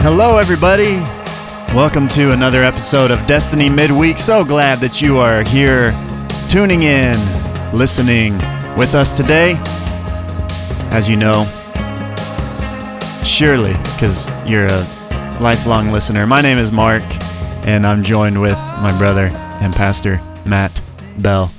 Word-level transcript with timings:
Hello, 0.00 0.38
everybody. 0.38 0.94
Welcome 1.74 2.06
to 2.08 2.30
another 2.32 2.62
episode 2.62 3.10
of 3.10 3.26
Destiny 3.26 3.68
Midweek. 3.68 4.16
So 4.18 4.44
glad 4.44 4.78
that 4.78 5.02
you 5.02 5.18
are 5.18 5.42
here, 5.42 5.92
tuning 6.48 6.84
in, 6.84 7.16
listening 7.76 8.34
with 8.78 8.94
us 8.94 9.10
today. 9.10 9.56
As 10.90 11.08
you 11.08 11.16
know, 11.16 11.44
surely, 13.24 13.72
because 13.92 14.30
you're 14.46 14.66
a 14.66 15.38
lifelong 15.40 15.90
listener, 15.90 16.26
my 16.28 16.40
name 16.40 16.58
is 16.58 16.70
Mark, 16.70 17.02
and 17.66 17.84
I'm 17.84 18.04
joined 18.04 18.40
with 18.40 18.56
my 18.56 18.96
brother 18.96 19.30
and 19.60 19.74
pastor, 19.74 20.22
Matt 20.46 20.80
Bell. 21.18 21.50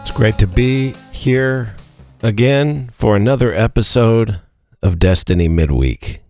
It's 0.00 0.10
great 0.10 0.38
to 0.38 0.46
be 0.46 0.94
here 1.12 1.76
again 2.22 2.90
for 2.94 3.14
another 3.14 3.52
episode 3.52 4.40
of 4.82 4.98
Destiny 4.98 5.48
Midweek. 5.48 6.23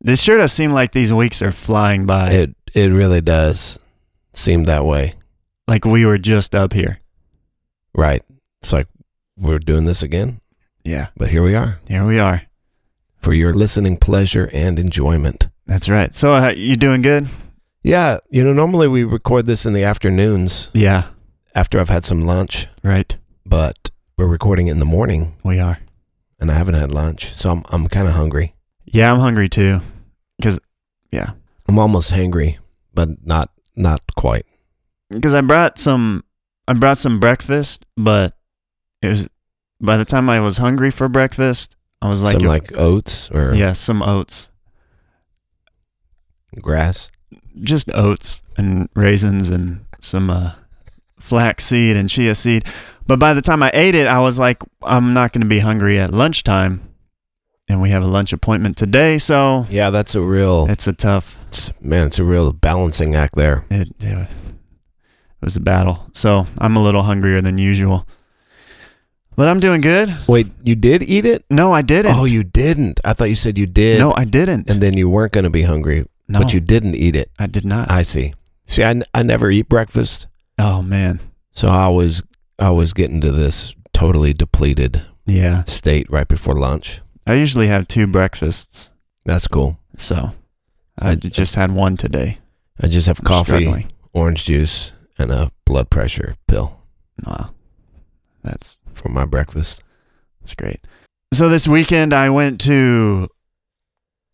This 0.00 0.22
sure 0.22 0.38
does 0.38 0.52
seem 0.52 0.70
like 0.72 0.92
these 0.92 1.12
weeks 1.12 1.42
are 1.42 1.52
flying 1.52 2.06
by. 2.06 2.30
It 2.30 2.56
it 2.74 2.88
really 2.92 3.20
does 3.20 3.78
seem 4.32 4.64
that 4.64 4.84
way. 4.84 5.14
like 5.66 5.84
we 5.84 6.06
were 6.06 6.18
just 6.18 6.54
up 6.54 6.72
here. 6.72 7.00
Right. 7.94 8.22
It's 8.62 8.72
like 8.72 8.86
we're 9.36 9.58
doing 9.58 9.84
this 9.84 10.02
again, 10.02 10.40
Yeah, 10.84 11.08
but 11.16 11.28
here 11.30 11.42
we 11.42 11.54
are 11.54 11.78
here 11.88 12.06
we 12.06 12.18
are. 12.18 12.42
for 13.20 13.32
your 13.34 13.52
listening 13.52 13.96
pleasure 13.96 14.48
and 14.52 14.78
enjoyment. 14.78 15.48
That's 15.66 15.88
right. 15.88 16.14
So, 16.14 16.32
uh, 16.32 16.52
you 16.56 16.76
doing 16.76 17.02
good? 17.02 17.26
Yeah, 17.82 18.18
you 18.30 18.42
know, 18.44 18.52
normally 18.52 18.88
we 18.88 19.04
record 19.04 19.46
this 19.46 19.66
in 19.66 19.72
the 19.74 19.84
afternoons 19.84 20.70
Yeah, 20.74 21.02
after 21.54 21.78
I've 21.80 21.88
had 21.90 22.04
some 22.06 22.24
lunch, 22.26 22.66
right. 22.82 23.16
but 23.44 23.90
we're 24.16 24.26
recording 24.26 24.66
it 24.68 24.72
in 24.72 24.78
the 24.78 24.84
morning 24.84 25.36
We 25.44 25.58
are. 25.60 25.78
and 26.40 26.50
I 26.50 26.54
haven't 26.54 26.74
had 26.74 26.90
lunch, 26.92 27.34
so 27.34 27.50
I'm 27.50 27.62
I'm 27.68 27.88
kind 27.88 28.08
of 28.08 28.14
hungry. 28.14 28.54
Yeah, 28.92 29.12
I'm 29.12 29.18
hungry 29.20 29.48
too. 29.48 29.80
Cause, 30.42 30.58
yeah, 31.12 31.32
I'm 31.68 31.78
almost 31.78 32.12
hangry, 32.12 32.58
but 32.94 33.24
not 33.26 33.50
not 33.76 34.00
quite. 34.16 34.44
because 35.10 35.34
I 35.34 35.40
brought 35.40 35.78
some, 35.78 36.24
I 36.66 36.72
brought 36.74 36.98
some 36.98 37.18
breakfast, 37.20 37.84
but 37.96 38.34
it 39.02 39.08
was 39.08 39.28
by 39.80 39.96
the 39.96 40.04
time 40.04 40.28
I 40.28 40.40
was 40.40 40.58
hungry 40.58 40.90
for 40.90 41.08
breakfast, 41.08 41.76
I 42.02 42.08
was 42.08 42.22
like, 42.22 42.34
some 42.34 42.42
if- 42.42 42.48
like 42.48 42.76
oats 42.78 43.30
or 43.30 43.54
yeah, 43.54 43.72
some 43.72 44.02
oats, 44.02 44.48
grass. 46.60 47.10
just 47.60 47.90
oats 47.94 48.42
and 48.56 48.88
raisins 48.94 49.50
and 49.50 49.84
some 50.00 50.30
uh, 50.30 50.52
flax 51.18 51.64
seed 51.66 51.96
and 51.96 52.08
chia 52.08 52.34
seed. 52.34 52.64
But 53.06 53.18
by 53.18 53.32
the 53.34 53.42
time 53.42 53.62
I 53.62 53.70
ate 53.74 53.94
it, 53.94 54.06
I 54.06 54.20
was 54.20 54.38
like, 54.38 54.62
I'm 54.82 55.14
not 55.14 55.32
going 55.32 55.42
to 55.42 55.48
be 55.48 55.60
hungry 55.60 55.98
at 55.98 56.12
lunchtime, 56.12 56.87
and 57.68 57.80
we 57.82 57.90
have 57.90 58.02
a 58.02 58.06
lunch 58.06 58.32
appointment 58.32 58.76
today, 58.76 59.18
so 59.18 59.66
Yeah, 59.70 59.90
that's 59.90 60.14
a 60.14 60.20
real 60.20 60.66
it's 60.68 60.86
a 60.86 60.92
tough 60.92 61.36
It's, 61.48 61.70
man, 61.82 62.06
it's 62.06 62.18
a 62.18 62.24
real 62.24 62.52
balancing 62.52 63.14
act 63.14 63.34
there. 63.36 63.64
it, 63.70 63.88
it 64.00 64.28
was 65.40 65.56
a 65.56 65.60
battle. 65.60 66.10
So 66.14 66.46
I'm 66.58 66.76
a 66.76 66.82
little 66.82 67.02
hungrier 67.02 67.40
than 67.40 67.58
usual. 67.58 68.06
But 69.36 69.46
I'm 69.46 69.60
doing 69.60 69.80
good. 69.80 70.12
Wait, 70.26 70.48
you 70.64 70.74
did 70.74 71.02
eat 71.04 71.24
it? 71.24 71.44
No, 71.48 71.72
I 71.72 71.80
didn't. 71.82 72.16
Oh, 72.16 72.24
you 72.24 72.42
didn't. 72.42 72.98
I 73.04 73.12
thought 73.12 73.28
you 73.28 73.36
said 73.36 73.56
you 73.56 73.66
did. 73.66 74.00
no, 74.00 74.12
I 74.16 74.24
didn't. 74.24 74.68
And 74.68 74.80
then 74.80 74.94
you 74.94 75.08
weren't 75.08 75.32
going 75.32 75.44
to 75.44 75.50
be 75.50 75.62
hungry, 75.62 76.06
no, 76.26 76.40
but 76.40 76.52
you 76.52 76.58
didn't 76.60 76.96
eat 76.96 77.14
it. 77.14 77.30
I 77.38 77.46
did 77.46 77.64
not. 77.64 77.88
I 77.88 78.02
see. 78.02 78.34
See, 78.66 78.82
I, 78.82 78.90
n- 78.90 79.04
I 79.14 79.22
never 79.22 79.48
eat 79.50 79.68
breakfast, 79.68 80.26
oh 80.58 80.82
man. 80.82 81.20
so 81.52 81.68
I 81.68 81.88
was 81.88 82.22
I 82.58 82.70
was 82.70 82.92
getting 82.92 83.20
to 83.22 83.30
this 83.30 83.74
totally 83.92 84.34
depleted 84.34 85.06
Yeah. 85.24 85.62
state 85.64 86.10
right 86.10 86.26
before 86.28 86.54
lunch. 86.54 87.00
I 87.28 87.34
usually 87.34 87.68
have 87.68 87.86
two 87.86 88.06
breakfasts. 88.06 88.90
That's 89.26 89.46
cool. 89.46 89.78
So 89.96 90.30
I 90.98 91.10
I- 91.10 91.14
just 91.14 91.54
had 91.54 91.70
one 91.72 91.96
today. 91.96 92.38
I 92.80 92.86
just 92.88 93.06
have 93.06 93.20
I'm 93.20 93.24
coffee, 93.26 93.44
struggling. 93.64 93.92
orange 94.12 94.44
juice, 94.44 94.92
and 95.18 95.30
a 95.30 95.50
blood 95.64 95.90
pressure 95.90 96.34
pill 96.46 96.80
Wow. 97.26 97.50
That's 98.42 98.78
for 98.94 99.08
my 99.08 99.24
breakfast. 99.24 99.82
that's 100.40 100.54
great. 100.54 100.80
So 101.34 101.48
this 101.48 101.66
weekend 101.68 102.14
I 102.14 102.30
went 102.30 102.60
to 102.62 103.28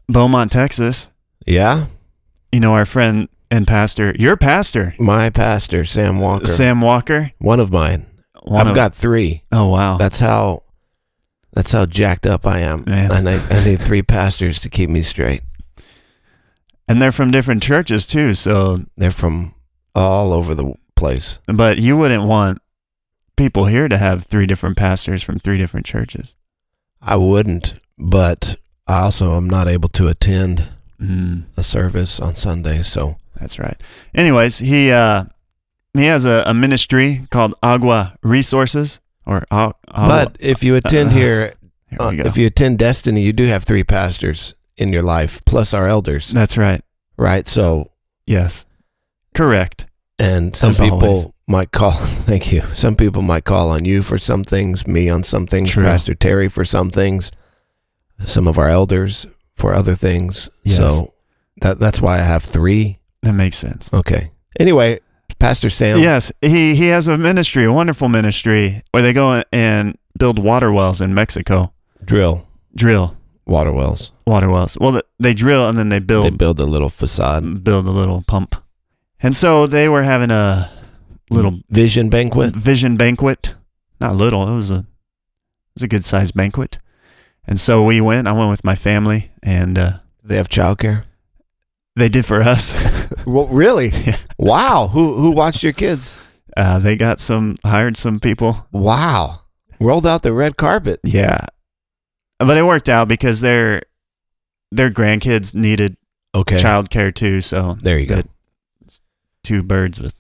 Beaumont, 0.09 0.53
Texas. 0.53 1.11
Yeah, 1.47 1.87
You 2.53 2.61
know 2.61 2.73
our 2.75 2.85
friend 2.87 3.29
and 3.51 3.67
pastor, 3.67 4.15
your 4.19 4.37
pastor, 4.37 4.95
my 4.99 5.29
pastor 5.31 5.85
Sam 5.85 6.19
Walker, 6.21 6.47
Sam 6.47 6.81
Walker. 6.81 7.33
one 7.39 7.59
of 7.61 7.71
mine. 7.73 8.07
One 8.43 8.61
I've 8.61 8.69
of- 8.69 8.75
got 8.75 8.95
three. 8.95 9.43
Oh 9.51 9.69
wow. 9.69 9.97
That's 9.97 10.21
how. 10.21 10.61
That's 11.55 11.73
how 11.73 11.87
jacked 11.87 12.27
up 12.27 12.47
I 12.47 12.61
am. 12.61 12.85
Man. 12.87 13.11
And 13.13 13.29
I, 13.29 13.35
I 13.49 13.65
need 13.65 13.81
three 13.81 14.03
pastors 14.03 14.59
to 14.61 14.69
keep 14.69 14.91
me 14.91 15.03
straight. 15.03 15.41
and 16.89 17.01
they're 17.01 17.13
from 17.13 17.31
different 17.31 17.63
churches 17.63 18.07
too, 18.07 18.35
so 18.35 18.79
They're 18.97 19.11
from 19.11 19.55
all 19.95 20.33
over 20.33 20.55
the 20.55 20.75
place. 20.97 21.39
but 21.47 21.79
you 21.79 21.97
wouldn't 21.97 22.25
want 22.25 22.61
people 23.37 23.67
here 23.67 23.89
to 23.89 23.97
have 23.99 24.25
three 24.27 24.47
different 24.47 24.77
pastors 24.77 25.23
from 25.23 25.39
three 25.39 25.57
different 25.59 25.87
churches. 25.87 26.35
I 27.01 27.17
wouldn't, 27.17 27.75
but 27.99 28.57
I 28.87 29.01
also 29.01 29.37
am 29.37 29.49
not 29.49 29.69
able 29.69 29.89
to 29.91 30.09
attend 30.09 30.69
Mm, 31.01 31.43
a 31.57 31.63
service 31.65 32.21
on 32.21 32.37
Sunday. 32.37 32.81
So 32.83 33.17
that's 33.39 33.59
right. 33.59 33.77
Anyways, 34.15 34.59
he 34.61 34.93
uh 34.93 35.25
he 35.93 36.05
has 36.07 36.25
a, 36.25 36.45
a 36.47 36.55
ministry 36.55 37.27
called 37.31 37.53
Agua 37.65 38.17
Resources 38.23 39.01
or 39.27 39.45
uh, 39.51 39.73
but 39.89 40.37
if 40.41 40.63
you 40.65 40.75
attend 40.77 41.11
uh, 41.11 41.13
here, 41.13 41.53
here 41.91 41.99
uh, 42.01 42.13
if 42.15 42.37
you 42.37 42.47
attend 42.47 42.79
Destiny, 42.79 43.23
you 43.23 43.33
do 43.33 43.47
have 43.47 43.65
three 43.65 43.85
pastors 43.85 44.55
in 44.77 44.93
your 44.93 45.03
life 45.03 45.43
plus 45.45 45.73
our 45.75 45.87
elders, 45.87 46.31
that's 46.31 46.57
right. 46.59 46.81
right? 47.17 47.47
So 47.49 47.91
Yes. 48.27 48.65
Correct. 49.35 49.87
and 50.19 50.55
some 50.55 50.71
As 50.71 50.79
people 50.81 51.03
always. 51.05 51.27
might 51.49 51.71
call 51.73 51.91
thank 52.27 52.53
you 52.53 52.63
some 52.73 52.95
people 52.97 53.21
might 53.23 53.45
call 53.45 53.69
on 53.71 53.85
you 53.85 54.01
for 54.03 54.17
some 54.17 54.45
things 54.45 54.87
me 54.87 55.09
on 55.11 55.25
some 55.25 55.45
things 55.47 55.71
True. 55.73 55.83
pastor 55.85 56.15
terry 56.15 56.49
for 56.49 56.65
some 56.65 56.89
things 56.91 57.33
some 58.25 58.47
of 58.47 58.59
our 58.59 58.69
elders 58.69 59.27
for 59.57 59.73
other 59.75 59.95
things 59.97 60.49
Yes. 60.65 60.77
so 60.77 61.13
that 61.63 61.79
that's 61.81 62.01
why 62.01 62.19
i 62.19 62.23
have 62.23 62.45
three 62.45 62.99
That 63.23 63.33
makes 63.35 63.57
sense. 63.57 63.93
okay 63.93 64.31
anyway 64.59 65.01
pastor 65.39 65.71
sam 65.71 65.99
Yes, 65.99 66.33
he 66.41 66.75
he 66.75 66.89
has 66.89 67.09
a 67.09 67.19
ministry, 67.19 67.65
a 67.65 67.73
wonderful 67.73 68.09
ministry 68.09 68.83
where 68.93 69.03
they 69.03 69.13
go 69.13 69.43
and 69.53 69.97
build 70.19 70.39
water 70.39 70.73
wells 70.73 71.01
in 71.01 71.15
Mexico. 71.15 71.73
drill 72.05 72.47
Drill 72.75 73.17
water 73.47 73.73
wells 73.73 74.13
water 74.27 74.49
wells. 74.49 74.77
Well, 74.81 75.01
they 75.19 75.35
drill 75.35 75.69
and 75.69 75.77
then 75.79 75.89
they 75.91 75.99
build. 76.01 76.27
they 76.27 76.31
build 76.31 76.57
build 76.57 76.61
a 76.61 76.71
little 76.71 76.89
facade 76.89 77.63
build 77.65 77.87
a 77.87 77.91
little 77.91 78.23
pump. 78.27 78.57
And 79.21 79.35
so 79.35 79.67
they 79.67 79.89
were 79.89 80.03
having 80.03 80.31
a 80.31 80.71
little 81.31 81.61
vision 81.71 82.09
banquet 82.11 82.55
vision 82.57 82.97
banquet. 82.97 83.55
Not 84.01 84.17
little, 84.17 84.49
it 84.53 84.57
was 84.57 84.71
a 84.71 84.79
it 84.79 85.75
was 85.75 85.83
a 85.83 85.89
good 85.89 86.05
sized 86.05 86.35
banquet. 86.35 86.79
And 87.47 87.61
so 87.61 87.85
we 87.85 88.01
went. 88.01 88.27
I 88.27 88.33
went 88.33 88.51
with 88.51 88.65
my 88.65 88.75
family, 88.75 89.31
and 89.43 89.77
uh, 89.79 89.91
they 90.23 90.37
have 90.37 90.49
childcare 90.49 91.05
they 91.97 92.09
did 92.09 92.25
for 92.27 92.43
us. 92.43 92.75
well 93.27 93.49
really 93.49 93.89
Yeah. 94.07 94.17
wow 94.39 94.89
who 94.93 95.15
who 95.17 95.31
watched 95.31 95.63
your 95.63 95.73
kids 95.73 96.19
uh, 96.57 96.79
they 96.79 96.95
got 96.97 97.19
some 97.21 97.57
hired 97.65 97.97
some 97.97 98.21
people. 98.21 98.67
wow 98.73 99.41
rolled 99.81 100.07
out 100.07 100.23
the 100.23 100.33
red 100.33 100.57
carpet 100.57 101.01
Yeah, 101.05 101.47
but 102.39 102.57
it 102.57 102.65
worked 102.65 102.89
out 102.89 103.09
because 103.09 103.41
their 103.41 103.83
their 104.71 104.91
grandkids 104.91 105.55
needed 105.55 105.97
okay 106.35 106.57
childcare 106.57 107.15
too. 107.15 107.41
So 107.41 107.75
there 107.83 107.99
you 107.99 108.07
go 108.07 108.23
two 109.43 109.63
birds 109.63 110.01
with 110.01 110.15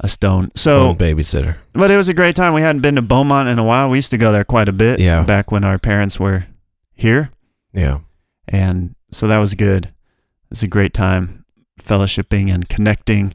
a 0.00 0.08
stone. 0.08 0.50
So 0.56 0.88
One 0.88 0.96
babysitter 0.96 1.56
But 1.72 1.90
it 1.90 1.96
was 1.96 2.08
a 2.08 2.14
great 2.14 2.34
time. 2.36 2.52
We 2.52 2.62
hadn't 2.62 2.82
been 2.82 2.96
to 2.96 3.02
Beaumont 3.02 3.48
in 3.48 3.58
a 3.58 3.64
while. 3.64 3.90
We 3.90 3.98
used 3.98 4.10
to 4.10 4.18
go 4.18 4.32
there 4.32 4.44
quite 4.44 4.68
a 4.68 4.72
bit. 4.72 4.98
Yeah. 5.00 5.22
Back 5.24 5.50
when 5.52 5.62
our 5.64 5.78
parents 5.78 6.18
were 6.18 6.46
here. 6.94 7.30
yeah 7.72 8.00
And 8.48 8.94
so 9.10 9.26
that 9.28 9.38
was 9.38 9.54
good. 9.54 9.92
It 10.48 10.50
was 10.50 10.62
a 10.62 10.68
great 10.68 10.94
time 10.94 11.44
fellowshipping 11.80 12.52
and 12.52 12.68
connecting 12.68 13.34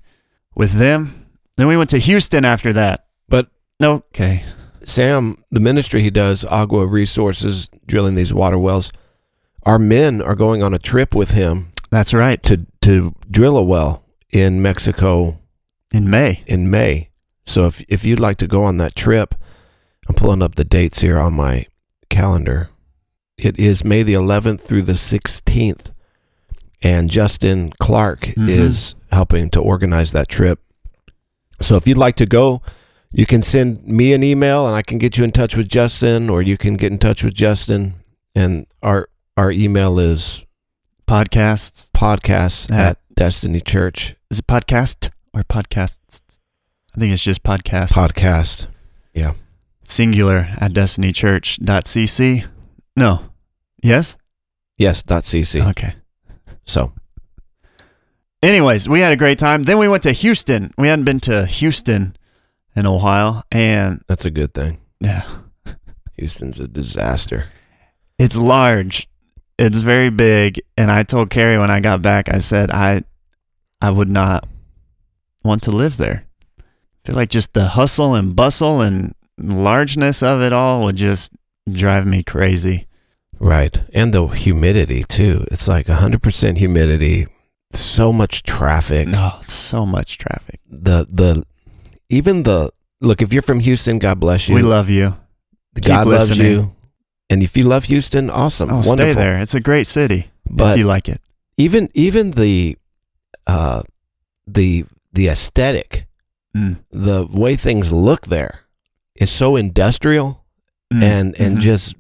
with 0.56 0.74
them. 0.74 1.28
Then 1.58 1.68
we 1.68 1.78
went 1.78 1.90
to 1.92 1.98
Houston 2.00 2.44
after 2.46 2.74
that. 2.74 3.06
But- 3.30 3.50
no, 3.80 3.94
okay. 4.14 4.44
Sam, 4.84 5.44
the 5.52 5.60
ministry 5.60 6.02
he 6.02 6.10
does, 6.10 6.44
Agua 6.46 6.86
Resources, 6.86 7.70
drilling 7.86 8.16
these 8.16 8.34
water 8.34 8.58
wells, 8.58 8.92
our 9.64 9.80
men 9.80 10.22
are 10.22 10.36
going 10.36 10.62
on 10.62 10.74
a 10.74 10.80
trip 10.80 11.16
with 11.16 11.32
him 11.32 11.72
That's 11.90 12.14
right. 12.14 12.42
to, 12.44 12.66
to 12.82 13.14
drill 13.32 13.58
a 13.58 13.64
well 13.64 14.04
in 14.32 14.62
Mexico 14.62 15.40
In 15.94 16.10
May. 16.10 16.44
in 16.48 16.70
May. 16.70 17.12
So 17.46 17.66
if, 17.68 17.82
if 17.88 18.04
you'd 18.04 18.20
like 18.20 18.38
to 18.38 18.48
go 18.48 18.64
on 18.64 18.78
that 18.78 18.96
trip, 18.96 19.36
I'm 20.10 20.16
pulling 20.16 20.42
up 20.42 20.56
the 20.56 20.66
dates 20.66 21.02
here 21.02 21.18
on 21.20 21.34
my 21.34 21.68
calendar. 22.10 22.70
It 23.38 23.58
is 23.58 23.86
May 23.86 24.04
the 24.04 24.14
11th 24.16 24.62
through 24.62 24.82
the 24.84 24.94
16th. 24.94 25.92
And 26.84 27.10
Justin 27.10 27.72
Clark 27.80 28.22
Mhm. 28.36 28.50
is 28.50 28.96
helping 29.12 29.50
to 29.52 29.60
organize 29.60 30.12
that 30.12 30.28
trip. 30.28 30.60
So 31.62 31.76
if 31.78 31.88
you'd 31.88 31.98
like 31.98 32.16
to 32.18 32.26
go, 32.26 32.62
you 33.14 33.26
can 33.26 33.42
send 33.42 33.88
me 33.88 34.12
an 34.14 34.24
email 34.24 34.68
and 34.68 34.76
I 34.76 34.82
can 34.82 34.98
get 34.98 35.18
you 35.18 35.24
in 35.24 35.32
touch 35.32 35.56
with 35.56 35.70
Justin, 35.70 36.30
or 36.30 36.42
you 36.42 36.58
can 36.58 36.76
get 36.76 36.92
in 36.92 36.98
touch 36.98 37.24
with 37.24 37.34
Justin. 37.34 37.96
And 38.36 38.66
our 38.82 39.08
our 39.38 39.52
email 39.52 39.98
is 40.00 40.44
podcasts. 41.08 41.90
podcasts 41.92 42.70
Yeah. 42.70 42.90
at 42.90 42.98
Destiny 43.16 43.62
Church 43.62 44.16
Is 44.32 44.40
it 44.40 44.48
podcast 44.48 45.10
or 45.34 45.44
podcasts? 45.44 46.22
I 46.96 47.00
think 47.00 47.14
it's 47.14 47.24
just 47.24 47.44
podcast. 47.44 47.90
podcast. 47.90 48.68
Yeah. 49.14 49.34
Singular 49.86 50.50
at 50.60 50.74
destinychurch.cc. 50.74 52.46
No. 52.98 53.30
Yes? 53.84 54.16
Yes, 54.78 55.02
dot 55.04 55.24
.cc. 55.24 55.62
Okay. 55.70 55.94
So 56.66 56.94
Anyways, 58.44 58.90
we 58.90 59.00
had 59.00 59.14
a 59.14 59.18
great 59.18 59.40
time. 59.40 59.64
Then 59.64 59.78
we 59.78 59.88
went 59.88 60.04
to 60.04 60.12
Houston. 60.12 60.74
We 60.78 60.90
hadn't 60.90 61.06
been 61.06 61.22
to 61.22 61.46
Houston 61.46 62.14
in 62.76 62.86
a 62.86 62.94
while. 62.94 63.46
And 63.50 64.02
that's 64.10 64.26
a 64.26 64.32
good 64.32 64.54
thing. 64.54 64.82
yeah, 65.00 65.24
Houston's 66.18 66.60
a 66.60 66.68
disaster. 66.68 67.46
it's 68.20 68.38
large. 68.38 69.08
It's 69.58 69.78
very 69.78 70.10
big. 70.10 70.60
And 70.76 70.92
I 70.92 71.04
told 71.04 71.30
Carrie 71.30 71.58
when 71.58 71.72
I 71.72 71.80
got 71.80 72.02
back, 72.02 72.28
I 72.28 72.40
said, 72.40 72.70
I, 72.70 73.04
I 73.80 73.92
would 73.92 74.10
not 74.10 74.46
want 75.46 75.64
to 75.64 75.72
live 75.72 75.96
there. 75.96 76.26
I 76.60 76.64
feel 77.06 77.16
like 77.16 77.30
just 77.30 77.54
the 77.54 77.68
hustle 77.68 78.14
and 78.14 78.36
bustle 78.36 78.82
and 78.82 79.16
largeness 79.38 80.22
of 80.22 80.42
it 80.42 80.52
all 80.52 80.84
would 80.84 80.98
just 80.98 81.32
drive 81.72 82.06
me 82.06 82.24
crazy. 82.24 82.88
Right. 83.44 83.82
And 83.94 84.14
the 84.14 84.26
humidity 84.28 85.04
too. 85.04 85.46
It's 85.52 85.68
like 85.68 85.88
100% 85.88 86.58
humidity, 86.58 87.28
so 87.74 88.14
much 88.14 88.44
traffic. 88.44 89.08
No, 89.08 89.34
so 89.46 89.86
much 89.86 90.18
traffic. 90.18 90.60
The 90.70 91.06
the 91.10 91.44
even 92.10 92.44
the 92.44 92.72
look 93.02 93.22
if 93.22 93.34
you're 93.34 93.42
from 93.42 93.60
Houston, 93.60 94.00
God 94.00 94.20
bless 94.20 94.48
you. 94.50 94.56
We 94.56 94.62
love 94.62 94.90
you. 94.90 95.16
God 95.82 96.08
loves 96.08 96.30
listening. 96.30 96.52
you. 96.52 96.76
And 97.30 97.42
if 97.44 97.58
you 97.58 97.64
love 97.64 97.86
Houston, 97.86 98.30
awesome. 98.30 98.70
Oh, 98.70 98.76
Wonderful. 98.86 98.96
stay 98.96 99.14
there. 99.14 99.40
It's 99.40 99.56
a 99.56 99.60
great 99.60 99.88
city 99.88 100.30
But 100.50 100.74
if 100.74 100.80
you 100.80 100.86
like 100.86 101.10
it. 101.10 101.20
even 101.58 101.90
even 101.94 102.32
the 102.32 102.78
uh 103.48 103.84
the 104.48 104.86
the 105.12 105.28
aesthetic, 105.28 106.06
Mm. 106.56 106.78
the 106.92 107.26
way 107.32 107.56
things 107.56 107.92
look 107.92 108.28
there 108.28 108.60
is 109.16 109.32
so 109.32 109.56
industrial 109.56 110.46
Mm. 110.94 111.04
and 111.04 111.40
and 111.40 111.58
Mhm. 111.58 111.62
just 111.62 111.96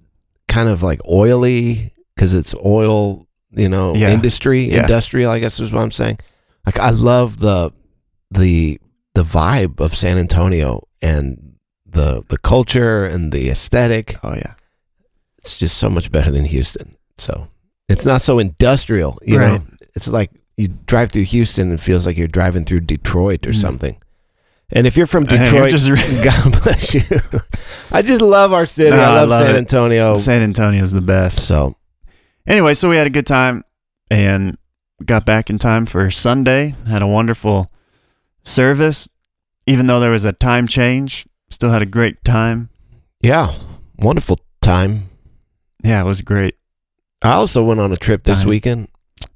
kind 0.53 0.69
of 0.69 0.83
like 0.83 0.99
oily 1.09 1.91
because 2.15 2.33
it's 2.33 2.53
oil, 2.63 3.27
you 3.51 3.69
know, 3.69 3.95
Yeah. 3.95 4.11
industry, 4.13 4.61
Yeah. 4.71 4.81
industrial. 4.81 5.31
I 5.31 5.39
guess 5.39 5.59
is 5.59 5.71
what 5.73 5.81
I'm 5.83 5.91
saying. 5.91 6.19
Like 6.65 6.79
I 6.79 6.91
love 6.91 7.39
the 7.39 7.71
the 8.31 8.79
the 9.15 9.23
vibe 9.23 9.79
of 9.79 9.95
San 9.95 10.17
Antonio 10.17 10.87
and 11.01 11.55
the 11.85 12.23
the 12.29 12.37
culture 12.37 13.05
and 13.05 13.31
the 13.31 13.49
aesthetic. 13.49 14.17
oh 14.23 14.33
yeah, 14.35 14.53
It's 15.39 15.57
just 15.57 15.77
so 15.77 15.89
much 15.89 16.11
better 16.11 16.31
than 16.31 16.45
Houston. 16.45 16.95
So 17.17 17.47
it's 17.89 18.05
not 18.05 18.21
so 18.21 18.39
industrial, 18.39 19.19
you 19.25 19.37
Right. 19.39 19.59
know. 19.61 19.65
It's 19.95 20.07
like 20.07 20.31
you 20.57 20.67
drive 20.87 21.11
through 21.11 21.25
Houston 21.25 21.69
and 21.71 21.79
it 21.79 21.83
feels 21.83 22.05
like 22.07 22.17
you're 22.17 22.27
driving 22.39 22.65
through 22.65 22.81
Detroit 22.81 23.45
or 23.45 23.51
Mm. 23.51 23.61
something. 23.65 23.95
And 24.71 24.87
if 24.87 24.97
you're 24.97 25.05
from 25.07 25.25
Hey, 25.25 25.35
you're 25.37 25.67
Detroit, 25.67 25.71
just- 25.71 25.87
God 26.23 26.63
bless 26.63 26.93
you. 26.95 27.01
I 27.91 28.01
just 28.01 28.21
love 28.21 28.53
our 28.53 28.65
city. 28.65 28.89
No, 28.91 28.97
I 28.99 29.03
I 29.05 29.13
love, 29.21 29.29
love 29.29 29.45
San 29.45 29.55
it. 29.55 29.57
Antonio. 29.59 30.13
San 30.15 30.41
Antonio's 30.41 30.91
the 30.93 31.01
best. 31.01 31.47
So 31.47 31.75
Anyway, 32.47 32.73
so 32.73 32.89
we 32.89 32.95
had 32.97 33.07
a 33.07 33.11
good 33.11 33.27
time 33.27 33.63
and 34.09 34.57
got 35.05 35.25
back 35.25 35.49
in 35.49 35.57
time 35.59 35.85
for 35.85 36.09
Sunday. 36.11 36.75
Had 36.87 37.01
a 37.01 37.07
wonderful 37.07 37.71
service, 38.43 39.07
even 39.67 39.87
though 39.87 39.99
there 39.99 40.11
was 40.11 40.25
a 40.25 40.33
time 40.33 40.67
change. 40.67 41.25
Still 41.49 41.69
had 41.69 41.81
a 41.81 41.85
great 41.85 42.23
time. 42.23 42.69
yeah, 43.21 43.55
wonderful 43.99 44.39
time. 44.61 45.09
Yeah, 45.83 46.01
it 46.01 46.05
was 46.05 46.21
great. 46.21 46.55
I 47.21 47.33
also 47.33 47.63
went 47.63 47.79
on 47.79 47.91
a 47.93 47.97
trip 47.97 48.23
this 48.23 48.41
Time. 48.41 48.49
weekend. 48.49 48.87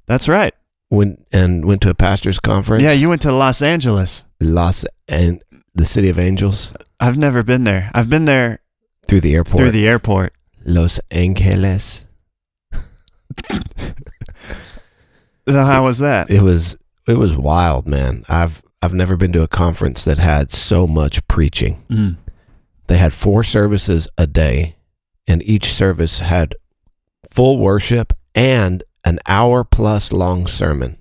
That's 0.06 0.28
right. 0.28 0.52
Went 0.90 1.26
and 1.32 1.64
went 1.66 1.82
to 1.82 1.90
a 1.90 1.94
pastor's 1.94 2.40
conference. 2.40 2.82
Yeah, 2.82 2.92
you 2.92 3.08
went 3.08 3.22
to 3.22 3.32
Los 3.32 3.60
Angeles. 3.60 4.24
Los 4.40 4.84
and 5.06 5.42
the 5.74 5.84
city 5.84 6.08
of 6.08 6.18
angels 6.18 6.72
I've 6.98 7.18
never 7.18 7.42
been 7.42 7.64
there. 7.64 7.90
I've 7.94 8.10
been 8.10 8.24
there 8.24 8.60
through 9.06 9.20
the 9.20 9.34
airport. 9.34 9.58
through 9.58 9.70
the 9.70 9.86
airport. 9.86 10.32
Los 10.64 11.00
Angeles. 11.10 12.06
So 15.48 15.64
how 15.64 15.84
was 15.84 15.98
that? 15.98 16.28
It 16.30 16.42
was 16.42 16.76
it 17.06 17.14
was 17.14 17.34
wild, 17.36 17.86
man. 17.86 18.22
I've 18.28 18.62
I've 18.82 18.92
never 18.92 19.16
been 19.16 19.32
to 19.32 19.42
a 19.42 19.48
conference 19.48 20.04
that 20.04 20.18
had 20.18 20.52
so 20.52 20.86
much 20.86 21.26
preaching. 21.26 21.82
Mm. 21.88 22.18
They 22.86 22.98
had 22.98 23.14
four 23.14 23.42
services 23.42 24.08
a 24.18 24.26
day, 24.26 24.76
and 25.26 25.42
each 25.42 25.72
service 25.72 26.20
had 26.20 26.54
full 27.30 27.58
worship 27.58 28.12
and 28.34 28.84
an 29.08 29.18
hour 29.26 29.64
plus 29.64 30.12
long 30.12 30.46
sermon. 30.46 30.98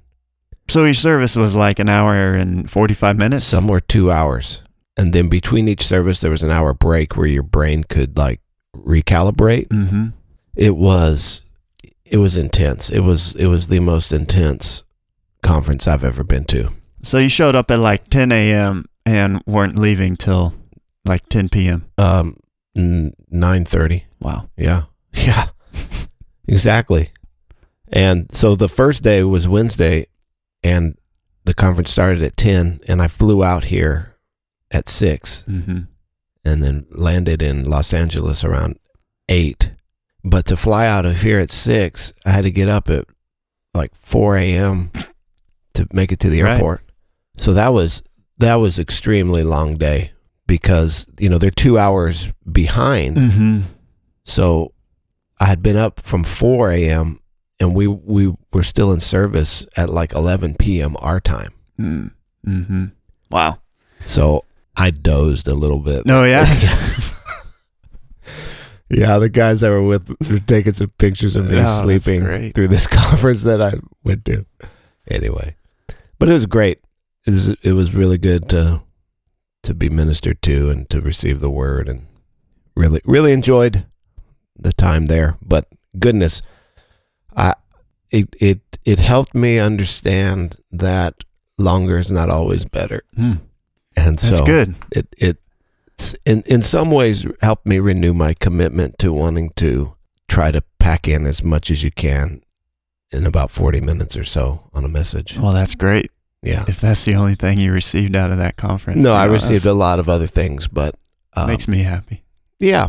So 0.69 0.85
each 0.85 0.99
service 0.99 1.35
was 1.35 1.55
like 1.55 1.77
an 1.77 1.89
hour 1.89 2.35
and 2.35 2.69
45 2.69 3.17
minutes? 3.17 3.45
Some 3.45 3.67
were 3.67 3.81
two 3.81 4.09
hours. 4.09 4.63
And 4.95 5.11
then 5.13 5.27
between 5.27 5.67
each 5.67 5.83
service 5.85 6.21
there 6.21 6.31
was 6.31 6.41
an 6.41 6.51
hour 6.51 6.73
break 6.73 7.17
where 7.17 7.27
your 7.27 7.43
brain 7.43 7.83
could 7.83 8.17
like 8.17 8.39
recalibrate. 8.75 9.67
Mm-hmm. 9.67 10.07
It 10.55 10.75
was 10.75 11.41
it 12.05 12.17
was 12.17 12.37
intense. 12.37 12.89
It 12.89 13.01
was 13.01 13.35
it 13.35 13.47
was 13.47 13.67
the 13.67 13.81
most 13.81 14.13
intense 14.13 14.83
conference 15.43 15.85
I've 15.87 16.05
ever 16.05 16.23
been 16.23 16.45
to. 16.45 16.69
So 17.03 17.17
you 17.17 17.29
showed 17.29 17.55
up 17.55 17.69
at 17.69 17.79
like 17.79 18.07
10 18.07 18.31
a.m. 18.31 18.85
and 19.05 19.41
weren't 19.45 19.77
leaving 19.77 20.15
till 20.15 20.53
like 21.05 21.27
10 21.27 21.49
p.m. 21.49 21.91
Um 21.97 22.37
nine 22.75 23.65
thirty. 23.65 24.05
Wow. 24.21 24.49
Yeah. 24.55 24.83
Yeah. 25.13 25.47
exactly. 26.47 27.11
And 27.91 28.33
so 28.35 28.55
the 28.55 28.69
first 28.69 29.03
day 29.03 29.23
was 29.23 29.47
Wednesday 29.47 30.07
and 30.63 30.97
the 31.45 31.53
conference 31.53 31.91
started 31.91 32.21
at 32.21 32.35
10 32.37 32.81
and 32.87 33.01
I 33.01 33.07
flew 33.07 33.43
out 33.43 33.65
here 33.65 34.15
at 34.71 34.89
6 34.89 35.43
Mm-hmm. 35.47 35.79
and 36.43 36.63
then 36.63 36.85
landed 36.91 37.41
in 37.41 37.63
Los 37.63 37.93
Angeles 37.93 38.43
around 38.43 38.77
8. 39.29 39.71
But 40.23 40.45
to 40.47 40.57
fly 40.57 40.85
out 40.87 41.05
of 41.05 41.21
here 41.21 41.39
at 41.39 41.51
6, 41.51 42.11
I 42.25 42.31
had 42.31 42.43
to 42.43 42.51
get 42.51 42.67
up 42.67 42.89
at 42.89 43.05
like 43.73 43.95
4 43.95 44.35
a.m. 44.37 44.91
to 45.73 45.87
make 45.93 46.11
it 46.11 46.19
to 46.21 46.29
the 46.29 46.41
Right. 46.41 46.53
airport. 46.55 46.81
So 47.37 47.53
that 47.53 47.69
was 47.69 48.01
that 48.39 48.55
was 48.55 48.77
extremely 48.79 49.41
long 49.43 49.75
day 49.77 50.11
because 50.47 51.09
you 51.19 51.29
know 51.29 51.37
they're 51.37 51.51
2 51.51 51.77
hours 51.77 52.31
behind. 52.51 53.15
Mm-hmm. 53.17 53.59
So 54.25 54.73
I 55.39 55.45
had 55.45 55.61
been 55.63 55.77
up 55.77 55.99
from 56.01 56.23
4 56.25 56.71
a.m. 56.71 57.19
and 57.59 57.73
we 57.75 57.87
we 57.87 58.33
were 58.53 58.63
still 58.63 58.91
in 58.91 58.99
service 58.99 59.65
at 59.75 59.89
like 59.89 60.13
11 60.13 60.55
p.m. 60.55 60.95
our 60.99 61.19
time. 61.19 61.51
Mm. 61.79 62.11
Mm-hmm. 62.45 62.85
Wow. 63.31 63.59
So 64.05 64.45
I 64.75 64.91
dozed 64.91 65.47
a 65.47 65.53
little 65.53 65.79
bit. 65.79 66.05
No, 66.05 66.23
yeah. 66.25 66.45
yeah, 68.89 69.17
the 69.17 69.29
guys 69.29 69.61
that 69.61 69.69
were 69.69 69.83
with 69.83 70.09
were 70.29 70.39
taking 70.39 70.73
some 70.73 70.91
pictures 70.97 71.35
of 71.35 71.49
me 71.49 71.59
Oh, 71.59 71.81
sleeping 71.81 72.51
through 72.53 72.67
this 72.69 72.87
conference 72.87 73.43
that 73.43 73.61
I 73.61 73.73
went 74.03 74.25
to. 74.25 74.45
Anyway, 75.09 75.55
but 76.19 76.29
it 76.29 76.33
was 76.33 76.45
great. 76.45 76.79
It 77.25 77.31
was 77.31 77.49
it 77.49 77.73
was 77.73 77.93
really 77.93 78.17
good 78.17 78.47
to 78.49 78.83
to 79.63 79.73
be 79.73 79.89
ministered 79.89 80.41
to 80.43 80.69
and 80.69 80.89
to 80.89 81.01
receive 81.01 81.39
the 81.39 81.49
word 81.49 81.89
and 81.89 82.05
really 82.75 83.01
really 83.03 83.33
enjoyed 83.33 83.85
the 84.57 84.71
time 84.73 85.07
there. 85.07 85.37
But 85.41 85.67
goodness, 85.99 86.41
it 88.11 88.35
it 88.39 88.59
it 88.85 88.99
helped 88.99 89.35
me 89.35 89.59
understand 89.59 90.57
that 90.71 91.23
longer 91.57 91.97
is 91.97 92.11
not 92.11 92.29
always 92.29 92.65
better. 92.65 93.03
Mm. 93.17 93.41
And 93.95 94.19
so 94.19 94.29
That's 94.29 94.41
good. 94.41 94.75
it 94.91 95.07
it 95.17 95.37
in 96.25 96.43
in 96.47 96.61
some 96.61 96.91
ways 96.91 97.25
helped 97.41 97.65
me 97.65 97.79
renew 97.79 98.13
my 98.13 98.33
commitment 98.33 98.97
to 98.99 99.11
wanting 99.11 99.49
to 99.57 99.95
try 100.27 100.51
to 100.51 100.61
pack 100.79 101.07
in 101.07 101.25
as 101.25 101.43
much 101.43 101.71
as 101.71 101.83
you 101.83 101.91
can 101.91 102.41
in 103.11 103.25
about 103.25 103.49
40 103.51 103.81
minutes 103.81 104.15
or 104.17 104.23
so 104.25 104.69
on 104.73 104.83
a 104.83 104.89
message. 104.89 105.37
Well, 105.37 105.53
that's 105.53 105.75
great. 105.75 106.11
Yeah. 106.43 106.65
If 106.67 106.79
that's 106.81 107.05
the 107.05 107.15
only 107.15 107.35
thing 107.35 107.59
you 107.59 107.71
received 107.71 108.15
out 108.15 108.31
of 108.31 108.37
that 108.37 108.57
conference. 108.57 108.99
No, 108.99 109.13
I 109.13 109.25
received 109.25 109.65
a 109.65 109.73
lot 109.73 109.99
of 109.99 110.07
other 110.09 110.27
things, 110.27 110.67
but 110.67 110.95
um, 111.33 111.47
makes 111.47 111.67
me 111.67 111.79
happy. 111.79 112.23
yeah. 112.59 112.87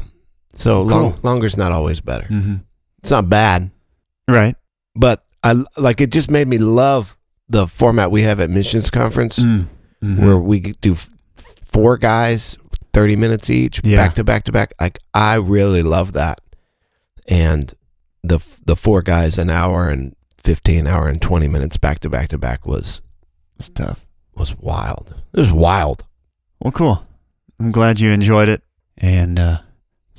So 0.54 0.82
long, 0.82 1.12
Cool. 1.12 1.20
longer's 1.22 1.56
not 1.56 1.70
always 1.72 2.00
better. 2.00 2.26
Mm-hmm. 2.26 2.56
It's 2.98 3.10
not 3.12 3.28
bad, 3.28 3.70
Right. 4.28 4.56
But 4.98 5.22
I 5.42 5.54
like 5.76 6.00
it. 6.00 6.10
Just 6.12 6.30
made 6.30 6.48
me 6.48 6.58
love 6.58 7.16
the 7.48 7.66
format 7.66 8.10
we 8.10 8.22
have 8.22 8.40
at 8.40 8.50
missions 8.50 8.90
conference, 8.90 9.38
Mm. 9.38 9.66
Mhm. 10.04 10.18
where 10.24 10.38
we 10.38 10.60
do 10.60 10.92
f- 10.92 11.08
four 11.72 11.96
guys, 11.96 12.58
thirty 12.92 13.16
minutes 13.16 13.48
each, 13.48 13.80
Yeah. 13.84 13.96
back 14.04 14.14
to 14.16 14.24
back 14.24 14.44
to 14.44 14.52
back. 14.52 14.74
Like 14.80 14.98
I 15.14 15.34
really 15.36 15.82
love 15.82 16.12
that, 16.12 16.40
and 17.26 17.72
the 18.22 18.40
the 18.66 18.76
four 18.76 19.00
guys 19.02 19.38
an 19.38 19.48
hour 19.50 19.88
and 19.88 20.14
fifteen 20.42 20.86
hour 20.86 21.08
and 21.08 21.20
twenty 21.22 21.48
minutes 21.48 21.76
back 21.78 22.00
to 22.00 22.10
back 22.10 22.28
to 22.28 22.38
back 22.38 22.66
was 22.66 23.02
It's 23.58 23.68
tough. 23.70 24.04
was 24.34 24.56
wild. 24.58 25.14
It 25.32 25.40
was 25.40 25.52
wild. 25.52 26.04
Well, 26.60 26.72
cool. 26.72 27.06
I'm 27.60 27.70
glad 27.72 28.00
you 28.00 28.10
enjoyed 28.10 28.48
it. 28.48 28.62
And 28.96 29.38
uh, 29.38 29.58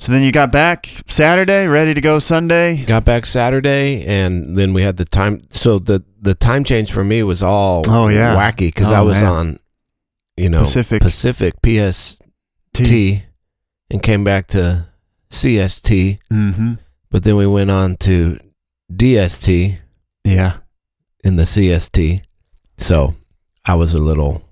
So 0.00 0.12
then 0.12 0.22
you 0.22 0.32
got 0.32 0.50
back 0.50 0.86
Saturday, 1.08 1.66
ready 1.66 1.92
to 1.92 2.00
go 2.00 2.18
Sunday. 2.20 2.86
Got 2.86 3.04
back 3.04 3.26
Saturday, 3.26 4.02
and 4.06 4.56
then 4.56 4.72
we 4.72 4.80
had 4.80 4.96
the 4.96 5.04
time. 5.04 5.42
So 5.50 5.78
the 5.78 6.02
the 6.18 6.34
time 6.34 6.64
change 6.64 6.90
for 6.90 7.04
me 7.04 7.22
was 7.22 7.42
all 7.42 7.82
Oh, 7.86 8.08
yeah. 8.08 8.34
wacky 8.34 8.68
because 8.68 8.90
Oh, 8.92 8.94
I 8.94 9.00
was 9.02 9.20
man. 9.20 9.24
on, 9.32 9.56
you 10.38 10.48
know, 10.48 10.60
Pacific 10.60 11.02
Pacific 11.02 11.52
PST 11.62 12.18
T. 12.72 13.24
and 13.90 14.02
came 14.02 14.24
back 14.24 14.46
to 14.48 14.86
CST, 15.30 16.18
Mm-hmm. 16.32 16.72
but 17.10 17.24
then 17.24 17.36
we 17.36 17.46
went 17.46 17.70
on 17.70 17.96
to 17.98 18.38
DST 18.90 19.76
Yeah. 20.24 20.54
in 21.22 21.36
the 21.36 21.44
CST. 21.44 22.22
So 22.78 23.16
I 23.66 23.74
was 23.74 23.92
a 23.92 23.98
little 24.00 24.42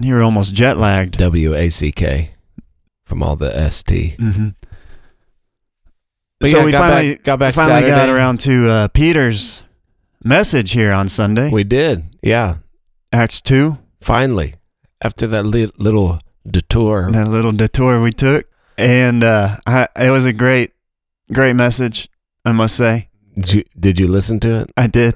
You 0.00 0.14
were 0.14 0.22
almost 0.22 0.54
jet 0.54 0.78
lagged. 0.78 1.18
WACK 1.20 2.33
from 3.04 3.22
all 3.22 3.36
the 3.36 3.50
ST. 3.70 4.18
Mm-hmm. 4.18 4.48
But 6.40 6.50
so 6.50 6.58
yeah, 6.58 6.64
we 6.64 6.72
got 6.72 6.80
finally 6.90 7.14
back, 7.14 7.22
got 7.24 7.38
back 7.38 7.54
finally 7.54 7.88
got 7.90 8.08
around 8.08 8.40
to 8.40 8.68
uh, 8.68 8.88
Peter's 8.88 9.62
message 10.22 10.72
here 10.72 10.92
on 10.92 11.08
Sunday, 11.08 11.50
We 11.50 11.64
did, 11.64 12.16
yeah. 12.22 12.56
Acts 13.12 13.40
two. 13.40 13.78
Finally, 14.00 14.54
after 15.02 15.26
that 15.28 15.46
li- 15.46 15.70
little 15.78 16.18
detour, 16.46 17.10
That 17.12 17.28
little 17.28 17.52
detour 17.52 18.02
we 18.02 18.10
took, 18.12 18.46
and 18.76 19.22
uh, 19.24 19.56
I, 19.66 19.88
it 19.96 20.10
was 20.10 20.24
a 20.26 20.32
great, 20.32 20.72
great 21.32 21.54
message. 21.56 22.08
I 22.44 22.52
must 22.52 22.76
say, 22.76 23.08
did 23.36 23.52
you, 23.54 23.64
did 23.78 23.98
you 24.00 24.06
listen 24.08 24.40
to 24.40 24.60
it 24.62 24.72
I 24.76 24.86
did, 24.88 25.14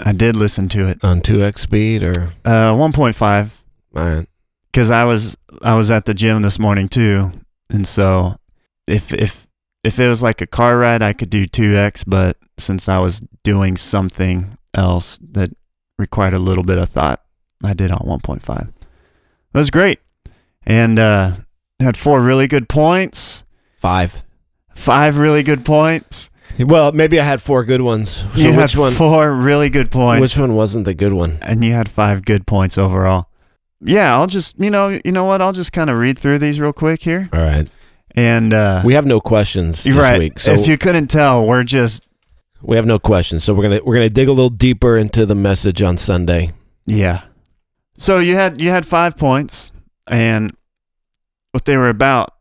I 0.00 0.12
did 0.12 0.36
listen 0.36 0.68
to 0.70 0.88
it. 0.88 1.04
on 1.04 1.20
two 1.20 1.42
x 1.42 1.62
speed 1.62 2.02
or? 2.02 2.32
Uh, 2.44 2.74
one 2.74 2.92
point 2.92 3.16
five. 3.16 3.62
Man, 3.92 4.26
because 4.72 4.90
I 4.90 5.04
was 5.04 5.36
I 5.62 5.76
was 5.76 5.90
at 5.90 6.04
the 6.06 6.14
gym 6.14 6.42
this 6.42 6.58
morning 6.58 6.88
too, 6.88 7.32
and 7.70 7.86
so 7.86 8.36
if 8.86 9.12
if 9.12 9.46
if 9.84 9.98
it 9.98 10.08
was 10.08 10.22
like 10.22 10.40
a 10.40 10.46
car 10.46 10.78
ride, 10.78 11.02
I 11.02 11.12
could 11.12 11.30
do 11.30 11.44
two 11.46 11.74
x. 11.74 12.04
But 12.04 12.36
since 12.58 12.88
I 12.88 12.98
was 12.98 13.20
doing 13.42 13.76
something 13.76 14.56
else 14.74 15.18
that 15.32 15.50
required 15.98 16.34
a 16.34 16.38
little 16.38 16.64
bit 16.64 16.78
of 16.78 16.88
thought, 16.88 17.20
I 17.62 17.74
did 17.74 17.90
on 17.90 18.06
one 18.06 18.20
point 18.20 18.42
five. 18.42 18.72
That 19.52 19.58
was 19.60 19.70
great, 19.70 20.00
and 20.64 20.98
uh, 20.98 21.32
had 21.80 21.96
four 21.96 22.22
really 22.22 22.46
good 22.48 22.68
points, 22.68 23.44
five. 23.76 24.22
five 24.74 25.18
really 25.18 25.42
good 25.42 25.64
points. 25.64 26.30
Well, 26.58 26.92
maybe 26.92 27.18
I 27.18 27.24
had 27.24 27.40
four 27.42 27.64
good 27.64 27.80
ones. 27.80 28.10
So 28.34 28.40
you 28.40 28.48
which 28.50 28.72
had 28.72 28.74
one? 28.76 28.92
four 28.92 29.32
really 29.34 29.70
good 29.70 29.90
points, 29.90 30.20
Which 30.20 30.38
one 30.38 30.54
wasn't 30.54 30.84
the 30.84 30.94
good 30.94 31.12
one? 31.14 31.38
and 31.42 31.64
you 31.64 31.72
had 31.72 31.88
five 31.88 32.24
good 32.24 32.46
points 32.46 32.76
overall. 32.78 33.28
Yeah, 33.84 34.14
I'll 34.16 34.26
just 34.26 34.58
you 34.58 34.70
know 34.70 34.98
you 35.04 35.12
know 35.12 35.24
what 35.24 35.42
I'll 35.42 35.52
just 35.52 35.72
kind 35.72 35.90
of 35.90 35.98
read 35.98 36.18
through 36.18 36.38
these 36.38 36.60
real 36.60 36.72
quick 36.72 37.02
here, 37.02 37.28
All 37.32 37.40
right. 37.40 37.68
and 38.14 38.52
uh, 38.52 38.82
We 38.84 38.94
have 38.94 39.06
no 39.06 39.20
questions 39.20 39.82
this 39.84 39.96
right. 39.96 40.18
week, 40.18 40.38
so 40.38 40.52
if 40.52 40.66
you 40.68 40.78
couldn't 40.78 41.08
tell, 41.08 41.46
we're 41.46 41.64
just 41.64 42.04
we 42.62 42.76
have 42.76 42.86
no 42.86 42.98
questions. 42.98 43.42
So 43.44 43.54
we're 43.54 43.64
gonna 43.64 43.80
we're 43.84 43.94
gonna 43.94 44.08
dig 44.08 44.28
a 44.28 44.32
little 44.32 44.50
deeper 44.50 44.96
into 44.96 45.26
the 45.26 45.34
message 45.34 45.82
on 45.82 45.98
Sunday. 45.98 46.52
yeah. 46.86 47.22
So 47.98 48.18
you 48.20 48.34
had 48.36 48.60
you 48.60 48.70
had 48.70 48.86
five 48.86 49.16
points, 49.16 49.70
and 50.06 50.56
what 51.52 51.64
they 51.66 51.76
were 51.76 51.88
about 51.90 52.34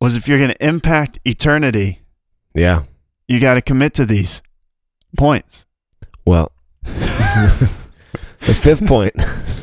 was 0.00 0.14
if 0.16 0.28
you're 0.28 0.38
going 0.38 0.50
to 0.50 0.66
impact 0.66 1.18
eternity, 1.24 2.00
Yeah. 2.54 2.82
you 3.26 3.40
got 3.40 3.54
to 3.54 3.62
commit 3.62 3.94
to 3.94 4.04
these 4.06 4.42
points. 5.18 5.64
Well, 6.26 6.52
the 6.82 8.54
fifth 8.54 8.86
point, 8.86 9.14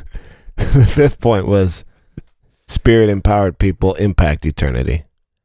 the 0.57 0.85
fifth 0.85 1.19
point 1.19 1.47
was 1.47 1.83
spirit 2.67 3.09
empowered 3.09 3.59
people 3.59 3.93
impact 3.95 4.45
eternity. 4.45 5.03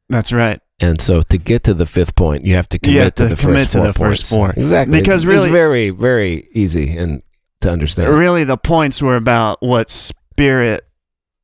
That's 0.09 0.31
right. 0.31 0.59
And 0.79 1.01
so 1.01 1.21
to 1.23 1.37
get 1.37 1.63
to 1.65 1.73
the 1.73 1.85
fifth 1.85 2.15
point, 2.15 2.45
you 2.45 2.55
have 2.55 2.69
to 2.69 2.79
commit 2.79 3.03
have 3.03 3.15
to, 3.15 3.23
to 3.29 3.35
the 3.35 3.41
commit 3.41 3.57
first 3.67 3.71
to 3.73 3.77
four 3.79 3.87
the 3.87 3.93
first 3.93 4.29
four. 4.29 4.49
Exactly. 4.55 4.99
Because 4.99 5.23
It's- 5.23 5.35
really- 5.35 5.49
it's 5.49 5.53
very, 5.53 5.89
very 5.89 6.47
easy 6.53 6.95
and 6.97 7.21
to 7.61 7.71
understand. 7.71 8.13
Really, 8.13 8.45
the 8.45 8.57
points 8.57 9.01
were 9.01 9.17
about 9.17 9.57
what 9.61 9.89
spirit 9.89 10.87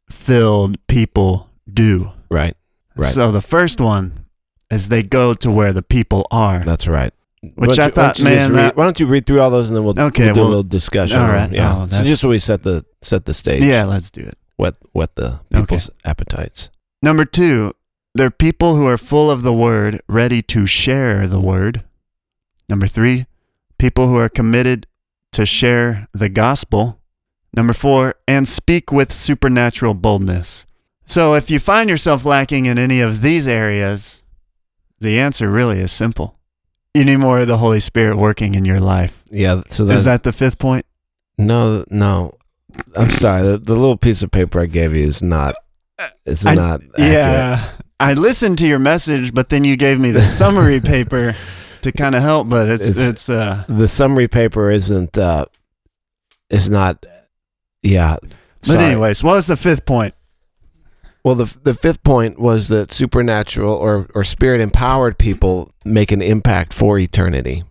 filled 0.09 0.77
people 0.87 1.49
do. 1.71 2.11
Right. 2.29 2.55
Right. 2.95 3.11
So 3.11 3.31
the 3.31 3.41
first 3.41 3.81
one 3.81 4.25
is 4.71 4.87
they 4.87 5.03
go 5.03 5.33
to 5.33 5.51
where 5.51 5.73
the 5.73 5.81
people 5.83 6.25
are, 6.31 6.59
That's 6.59 6.87
right. 6.87 7.13
Which 7.55 7.77
I 7.79 7.85
you- 7.85 7.91
thought, 7.91 8.21
man, 8.21 8.51
read- 8.51 8.57
that, 8.57 8.75
why 8.77 8.83
don't 8.85 8.99
you 8.99 9.05
read 9.05 9.25
through 9.25 9.41
all 9.41 9.49
those 9.51 9.67
and 9.69 9.75
then 9.77 9.83
we'll, 9.83 9.99
Okay, 9.99 10.25
we'll 10.25 10.33
do 10.33 10.39
well, 10.41 10.47
a 10.47 10.49
little 10.49 10.63
discussion. 10.63 11.17
all 11.17 11.25
on- 11.25 11.31
right. 11.31 11.51
Yeah. 11.51 11.75
Oh, 11.83 11.87
so 11.87 12.03
just 12.03 12.21
so 12.21 12.29
we 12.29 12.39
set 12.39 12.63
the 12.63 12.85
set 13.01 13.25
the 13.25 13.33
stage. 13.33 13.63
yeah, 13.63 13.83
let's 13.85 14.09
do 14.09 14.21
it. 14.21 14.37
Whet 14.57 14.75
whet 14.93 15.15
the 15.15 15.41
people's 15.53 15.89
appetites. 16.03 16.69
Number 17.01 17.25
two, 17.25 17.73
they're 18.13 18.31
people 18.31 18.75
who 18.75 18.85
are 18.87 18.97
full 18.97 19.29
of 19.29 19.41
the 19.43 19.53
word, 19.53 20.01
ready 20.07 20.41
to 20.43 20.65
share 20.65 21.27
the 21.27 21.39
word. 21.39 21.83
Number 22.69 22.87
three, 22.87 23.25
people 23.77 24.07
who 24.07 24.15
are 24.15 24.29
committed 24.29 24.87
to 25.33 25.45
share 25.45 26.07
the 26.13 26.29
gospel. 26.29 26.99
Number 27.55 27.73
four, 27.73 28.15
and 28.27 28.47
speak 28.47 28.91
with 28.91 29.11
supernatural 29.13 29.93
boldness. 29.93 30.65
So 31.05 31.35
if 31.35 31.49
you 31.51 31.59
find 31.59 31.89
yourself 31.89 32.25
lacking 32.25 32.65
in 32.65 32.77
any 32.77 32.99
of 33.01 33.21
these 33.21 33.47
areas, 33.47 34.23
the 34.99 35.19
answer 35.19 35.49
really 35.51 35.79
is 35.79 35.91
simple. 35.91 36.39
You 36.95 37.03
need 37.05 37.17
more 37.17 37.39
of 37.39 37.47
the 37.47 37.57
Holy 37.57 37.79
Spirit 37.81 38.15
working 38.17 38.55
in 38.55 38.63
your 38.65 38.79
life. 38.79 39.21
Yeah. 39.29 39.61
So 39.69 39.85
Is 39.89 40.05
that 40.05 40.23
the 40.23 40.31
fifth 40.31 40.57
point? 40.57 40.85
no 41.37 41.83
no. 41.89 42.31
I'm 42.95 43.11
sorry. 43.11 43.41
The, 43.43 43.57
the 43.57 43.73
little 43.75 43.97
piece 43.97 44.21
of 44.23 44.31
paper 44.31 44.61
I 44.61 44.65
gave 44.65 44.93
you 44.95 45.05
is 45.05 45.21
not. 45.21 45.55
It's 46.25 46.45
I- 46.45 46.55
not. 46.55 46.81
accurate. 46.81 47.11
Yeah. 47.11 47.69
I 47.99 48.13
listened 48.13 48.57
to 48.59 48.67
your 48.67 48.79
message, 48.79 49.33
but 49.33 49.49
then 49.49 49.63
you 49.63 49.77
gave 49.77 49.99
me 49.99 50.11
the 50.11 50.25
summary 50.41 50.79
paper 50.79 51.35
to 51.81 51.91
kind 51.91 52.15
of 52.15 52.21
help, 52.23 52.49
but 52.49 52.67
it's 52.69 52.87
It's- 52.89 53.09
it's, 53.09 53.29
uh 53.29 53.63
The 53.69 53.87
summary 53.87 54.27
paper 54.27 54.71
isn't. 54.71 55.17
uh 55.17 55.45
Is 56.49 56.69
not. 56.69 57.05
Yeah. 57.83 58.15
but 58.23 58.31
sorry. 58.61 58.83
anyways, 58.85 59.23
what 59.23 59.33
was 59.35 59.45
the 59.47 59.57
fifth 59.57 59.85
point? 59.85 60.14
Well, 61.25 61.33
the 61.33 61.57
the 61.63 61.73
fifth 61.73 62.03
point 62.03 62.39
was 62.39 62.67
that 62.67 62.91
supernatural 62.91 63.73
or 63.73 64.07
or 64.13 64.23
spirit 64.23 64.61
empowered 64.61 65.17
people 65.17 65.71
make 65.83 66.11
an 66.11 66.21
impact 66.21 66.71
for 66.71 66.99
eternity. 66.99 67.63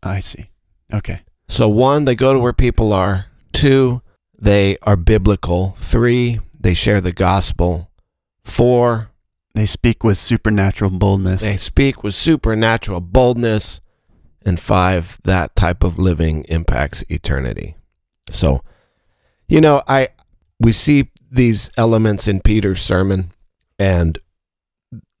I 0.00 0.20
see. 0.20 0.50
Okay. 0.94 1.22
So 1.48 1.68
one, 1.68 2.04
they 2.04 2.14
go 2.14 2.32
to 2.32 2.38
where 2.38 2.52
people 2.52 2.92
are. 2.92 3.26
Two, 3.52 4.00
they 4.38 4.76
are 4.82 4.94
biblical. 4.96 5.70
Three, 5.76 6.38
they 6.60 6.72
share 6.72 7.00
the 7.00 7.12
gospel. 7.12 7.90
Four, 8.44 9.10
They 9.56 9.66
speak 9.66 10.04
with 10.04 10.16
supernatural 10.16 10.92
boldness. 10.92 11.40
they 11.40 11.56
speak 11.56 12.04
with 12.04 12.14
supernatural 12.14 13.00
boldness. 13.00 13.80
And 14.44 14.60
five, 14.60 15.18
that 15.24 15.56
type 15.56 15.82
of 15.82 15.98
living 15.98 16.44
impacts 16.44 17.02
eternity. 17.08 17.74
So, 18.30 18.62
you 19.48 19.60
know, 19.60 19.82
I 19.88 20.10
we 20.60 20.70
see 20.70 21.10
these 21.30 21.70
elements 21.76 22.28
in 22.28 22.40
Peter's 22.40 22.80
sermon, 22.80 23.32
and 23.78 24.18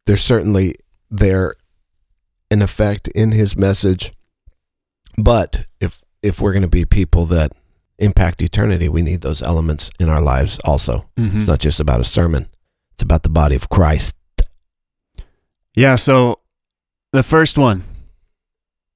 they're 0.06 0.16
certainly 0.16 0.76
there 1.10 1.54
in 2.50 2.62
effect 2.62 3.08
in 3.08 3.32
his 3.32 3.56
message. 3.56 4.12
But 5.18 5.66
if 5.80 6.02
if 6.22 6.40
we're 6.40 6.52
going 6.52 6.62
to 6.62 6.68
be 6.68 6.84
people 6.84 7.26
that 7.26 7.52
impact 7.98 8.42
eternity, 8.42 8.88
we 8.88 9.02
need 9.02 9.22
those 9.22 9.42
elements 9.42 9.90
in 9.98 10.08
our 10.08 10.20
lives 10.20 10.58
also. 10.64 11.08
Mhm. 11.18 11.36
It's 11.36 11.48
not 11.48 11.60
just 11.60 11.80
about 11.80 12.00
a 12.00 12.04
sermon; 12.04 12.46
it's 12.92 13.02
about 13.02 13.22
the 13.22 13.28
body 13.28 13.56
of 13.56 13.68
Christ. 13.68 14.14
Yeah, 15.74 15.96
so 15.96 16.40
the 17.12 17.22
first 17.22 17.58
one, 17.58 17.84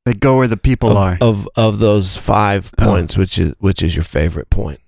they 0.06 0.14
go 0.14 0.36
where 0.38 0.48
the 0.48 0.56
people 0.56 0.90
of, 0.90 0.96
are. 0.96 1.18
of 1.20 1.48
of 1.56 1.78
those 1.78 2.16
five 2.16 2.72
points, 2.78 3.16
which 3.16 3.38
is 3.38 3.54
which 3.58 3.82
is 3.82 3.96
your 3.96 4.04
favorite 4.04 4.50
point? 4.50 4.80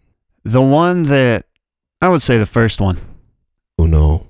The 0.44 0.62
one 0.62 1.04
that 1.04 1.46
I 2.02 2.08
would 2.08 2.20
say 2.20 2.36
the 2.36 2.46
first 2.46 2.80
one. 2.80 2.98
Uno. 3.80 4.26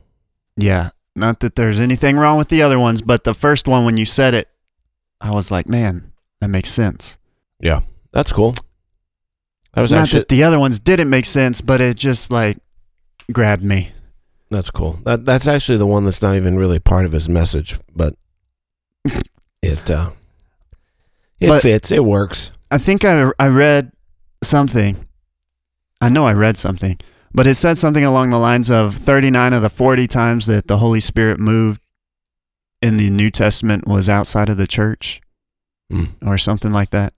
Yeah. 0.57 0.91
Not 1.17 1.41
that 1.41 1.57
there's 1.57 1.81
anything 1.81 2.17
wrong 2.17 2.39
with 2.39 2.49
the 2.49 2.63
other 2.63 2.79
ones, 2.79 3.03
but 3.03 3.25
the 3.25 3.35
first 3.35 3.67
one 3.67 3.85
when 3.85 3.97
you 3.97 4.07
said 4.07 4.35
it, 4.35 4.49
I 5.21 5.31
was 5.33 5.51
like, 5.51 5.69
man, 5.69 6.13
that 6.41 6.49
makes 6.49 6.69
sense. 6.71 7.19
Yeah, 7.61 7.81
that's 8.13 8.33
cool. 8.33 8.55
That 9.75 9.83
was 9.83 9.91
Not 9.93 10.03
actually 10.05 10.21
that 10.21 10.29
the 10.29 10.43
other 10.45 10.59
ones 10.59 10.79
didn't 10.79 11.11
make 11.11 11.27
sense, 11.27 11.61
but 11.61 11.81
it 11.81 11.97
just 11.97 12.31
like 12.31 12.59
grabbed 13.33 13.65
me. 13.65 13.91
that's 14.51 14.71
cool. 14.71 14.99
That 15.05 15.25
that's 15.25 15.47
actually 15.49 15.79
the 15.79 15.87
one 15.87 16.05
that's 16.05 16.21
not 16.23 16.37
even 16.37 16.59
really 16.59 16.79
part 16.79 17.05
of 17.07 17.13
his 17.13 17.29
message, 17.29 17.79
but 17.95 18.15
it 19.63 19.91
uh, 19.91 20.11
it 21.41 21.49
But- 21.49 21.63
fits. 21.63 21.91
It 21.93 22.05
works. 22.05 22.53
I 22.71 22.79
think 22.79 23.05
I 23.05 23.31
I 23.39 23.49
read 23.49 23.93
something. 24.43 25.07
I 26.01 26.09
know 26.09 26.27
I 26.27 26.33
read 26.33 26.57
something, 26.57 26.99
but 27.35 27.47
it 27.47 27.55
said 27.55 27.79
something 27.79 28.05
along 28.05 28.31
the 28.31 28.39
lines 28.39 28.71
of 28.71 28.95
39 28.97 29.53
of 29.53 29.63
the 29.63 29.71
40 29.71 30.07
times 30.07 30.47
that 30.47 30.67
the 30.67 30.79
Holy 30.79 31.01
Spirit 31.01 31.39
moved 31.41 31.81
in 32.81 32.97
the 32.97 33.11
New 33.11 33.31
Testament 33.31 33.87
was 33.87 34.09
outside 34.09 34.49
of 34.49 34.57
the 34.57 34.67
church 34.67 35.21
Mm, 35.93 36.15
or 36.27 36.39
something 36.39 36.73
like 36.73 36.89
that. 36.91 37.13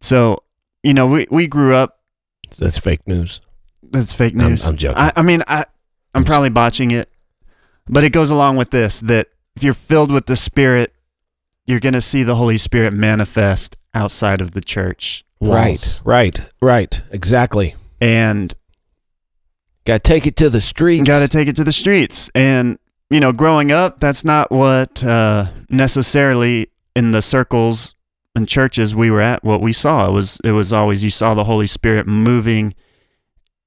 So, 0.00 0.42
you 0.82 0.92
know, 0.92 1.06
we, 1.06 1.26
we 1.30 1.46
grew 1.46 1.72
up, 1.74 2.00
that's 2.58 2.78
fake 2.78 3.06
news. 3.06 3.40
that's 3.80 4.12
fake 4.12 4.34
I'm- 4.36 4.48
news. 4.50 4.66
I'm 4.66 4.76
joking. 4.76 4.98
I, 4.98 5.12
I 5.14 5.22
mean, 5.22 5.42
I, 5.46 5.64
I'm 6.12 6.24
probably 6.24 6.50
botching 6.50 6.90
it, 6.90 7.08
But 7.86 8.02
it 8.02 8.10
goes 8.12 8.28
along 8.30 8.56
with 8.56 8.70
this 8.72 8.98
that 9.02 9.28
if 9.54 9.62
you're 9.62 9.72
filled 9.74 10.10
with 10.10 10.26
the 10.26 10.34
Spirit, 10.34 10.92
you're 11.64 11.78
going 11.78 11.92
to 11.94 12.00
see 12.00 12.24
the 12.24 12.34
Holy 12.34 12.58
Spirit 12.58 12.92
manifest 12.92 13.76
outside 13.94 14.40
of 14.40 14.50
the 14.50 14.60
church. 14.60 15.24
walls. 15.40 16.02
Right, 16.04 16.36
right, 16.40 16.50
right. 16.60 17.00
Exactly. 17.12 17.76
And 18.00 18.52
Got 19.86 20.02
to 20.04 20.12
take 20.12 20.26
it 20.26 20.36
to 20.36 20.50
the 20.50 20.60
streets. 20.60 21.08
got 21.08 21.20
to 21.20 21.28
take 21.28 21.48
it 21.48 21.56
to 21.56 21.64
the 21.64 21.72
streets. 21.72 22.30
And, 22.34 22.78
you 23.08 23.20
know, 23.20 23.32
growing 23.32 23.72
up, 23.72 24.00
that's 24.00 24.24
not 24.24 24.50
what 24.50 25.02
uh, 25.04 25.46
necessarily 25.70 26.68
in 26.94 27.12
the 27.12 27.22
circles 27.22 27.94
and 28.34 28.46
churches 28.48 28.94
we 28.94 29.10
were 29.10 29.20
at, 29.22 29.42
what 29.44 29.60
we 29.62 29.72
saw. 29.72 30.08
It 30.08 30.12
was, 30.12 30.38
it 30.44 30.50
was 30.52 30.72
always, 30.72 31.02
you 31.04 31.10
saw 31.10 31.32
the 31.34 31.44
Holy 31.44 31.66
Spirit 31.66 32.06
moving 32.06 32.74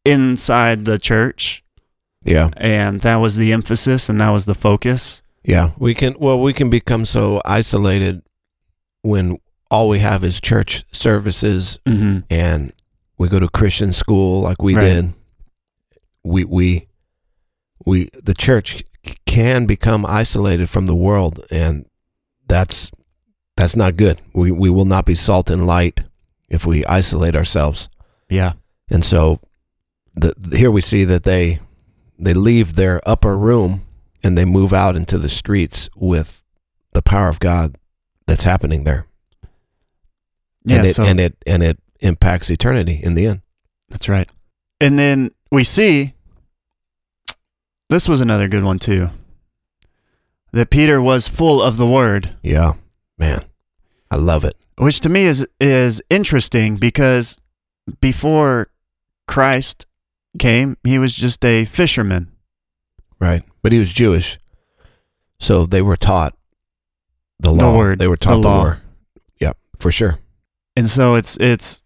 inside 0.05 0.85
the 0.85 0.97
church. 0.99 1.63
Yeah, 2.25 2.49
And 2.57 2.99
that 3.01 3.15
was 3.17 3.37
the 3.37 3.53
emphasis 3.53 4.09
and 4.09 4.19
that 4.19 4.29
was 4.31 4.45
the 4.45 4.53
focus. 4.53 5.21
yeah. 5.43 5.71
We 5.77 5.93
can. 5.95 6.15
Well, 6.19 6.39
we 6.41 6.51
can 6.51 6.69
become 6.69 7.05
so 7.05 7.41
isolated 7.45 8.21
when 9.03 9.37
all 9.71 9.87
we 9.87 9.99
have 9.99 10.23
is 10.25 10.41
church 10.41 10.83
services 10.91 11.79
Mm-hmm. 11.85 12.19
and 12.29 12.73
we 13.17 13.29
go 13.29 13.39
to 13.39 13.47
Christian 13.47 13.93
school 13.93 14.41
like 14.41 14.61
we 14.61 14.75
Right. 14.75 14.83
did. 14.83 15.13
We 16.23 16.43
we 16.43 16.87
we 17.85 18.09
the 18.23 18.33
church 18.33 18.83
can 19.25 19.65
become 19.65 20.05
isolated 20.05 20.69
from 20.69 20.85
the 20.85 20.95
world, 20.95 21.45
and 21.51 21.85
that's 22.47 22.91
that's 23.55 23.75
not 23.75 23.95
good. 23.97 24.21
We 24.33 24.51
we 24.51 24.69
will 24.69 24.85
not 24.85 25.05
be 25.05 25.15
salt 25.15 25.49
and 25.49 25.65
light 25.65 26.01
if 26.49 26.65
we 26.65 26.85
isolate 26.85 27.35
ourselves. 27.35 27.89
Yeah. 28.29 28.53
And 28.89 29.05
so, 29.05 29.39
the, 30.15 30.33
here 30.57 30.71
we 30.71 30.81
see 30.81 31.03
that 31.05 31.23
they 31.23 31.59
they 32.17 32.33
leave 32.33 32.73
their 32.75 32.99
upper 33.07 33.37
room 33.37 33.83
and 34.23 34.37
they 34.37 34.45
move 34.45 34.73
out 34.73 34.95
into 34.95 35.17
the 35.17 35.29
streets 35.29 35.89
with 35.95 36.41
the 36.93 37.01
power 37.01 37.29
of 37.29 37.39
God 37.39 37.77
that's 38.27 38.43
happening 38.43 38.83
there, 38.83 39.05
Yeah. 40.65 40.77
and 40.77 40.87
it 40.87 40.95
so 40.95 41.03
and 41.03 41.19
it 41.19 41.35
and 41.47 41.63
it 41.63 41.79
impacts 42.01 42.49
eternity 42.49 42.99
in 43.01 43.13
the 43.13 43.25
end. 43.27 43.41
that's 43.89 44.09
right. 44.09 44.29
And 44.81 44.97
then 44.97 45.29
we 45.51 45.63
see 45.63 46.13
this 47.89 48.07
was 48.07 48.21
another 48.21 48.47
good 48.47 48.63
one 48.63 48.79
too. 48.79 49.09
That 50.51 50.69
Peter 50.71 51.01
was 51.01 51.27
full 51.27 51.61
of 51.61 51.77
the 51.77 51.85
word, 51.87 52.35
Yeah, 52.41 52.73
man, 53.17 53.43
I 54.09 54.15
love 54.15 54.43
it. 54.43 54.55
which 54.77 54.99
to 55.01 55.09
me 55.09 55.23
is 55.25 55.47
is 55.59 56.01
interesting 56.09 56.77
because 56.77 57.39
before 58.01 58.67
Christ 59.27 59.85
came, 60.39 60.75
he 60.83 60.97
was 60.97 61.13
just 61.13 61.43
a 61.45 61.65
fisherman. 61.65 62.31
Right, 63.19 63.43
but 63.61 63.71
he 63.71 63.79
was 63.79 63.91
Jewish, 63.93 64.39
so 65.39 65.65
they 65.65 65.81
were 65.83 65.97
taught 65.97 66.33
the 67.39 67.49
The 67.49 67.55
law. 67.55 67.77
word, 67.77 67.99
They 67.99 68.07
were 68.07 68.17
taught 68.17 68.35
the 68.37 68.41
the, 68.41 68.47
law. 68.47 68.63
word. 68.63 68.79
Yep, 69.39 69.57
for 69.79 69.91
sure. 69.91 70.17
And 70.75 70.87
so 70.87 71.13
it's 71.15 71.37
it's 71.37 71.83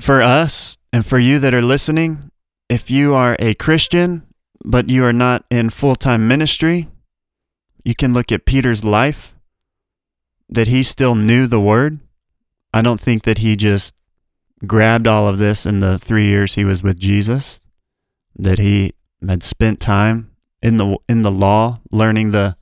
for 0.00 0.20
us 0.22 0.76
and 0.92 1.06
for 1.06 1.18
you 1.18 1.38
that 1.38 1.54
are 1.54 1.62
listening, 1.62 2.29
if 2.70 2.90
you 2.90 3.14
are 3.14 3.36
a 3.38 3.54
Christian 3.54 4.26
but 4.64 4.88
you 4.88 5.04
are 5.04 5.12
not 5.12 5.44
in 5.50 5.70
full-time 5.70 6.28
ministry, 6.28 6.88
you 7.84 7.94
can 7.94 8.12
look 8.12 8.30
at 8.30 8.46
Peter's 8.46 8.84
life 8.84 9.34
that 10.48 10.68
he 10.68 10.82
still 10.82 11.14
knew 11.14 11.46
the 11.46 11.60
word. 11.60 11.98
I 12.72 12.82
don't 12.82 13.00
think 13.00 13.24
that 13.24 13.38
he 13.38 13.56
just 13.56 13.94
grabbed 14.66 15.06
all 15.06 15.26
of 15.26 15.38
this 15.38 15.66
in 15.66 15.80
the 15.80 15.98
3 15.98 16.24
years 16.24 16.54
he 16.54 16.64
was 16.64 16.82
with 16.82 17.00
Jesus, 17.00 17.60
that 18.36 18.58
he 18.58 18.92
had 19.26 19.42
spent 19.42 19.80
time 19.80 20.30
in 20.62 20.76
the 20.76 20.96
in 21.08 21.22
the 21.22 21.30
law 21.30 21.80
learning 21.90 22.32
the 22.32 22.56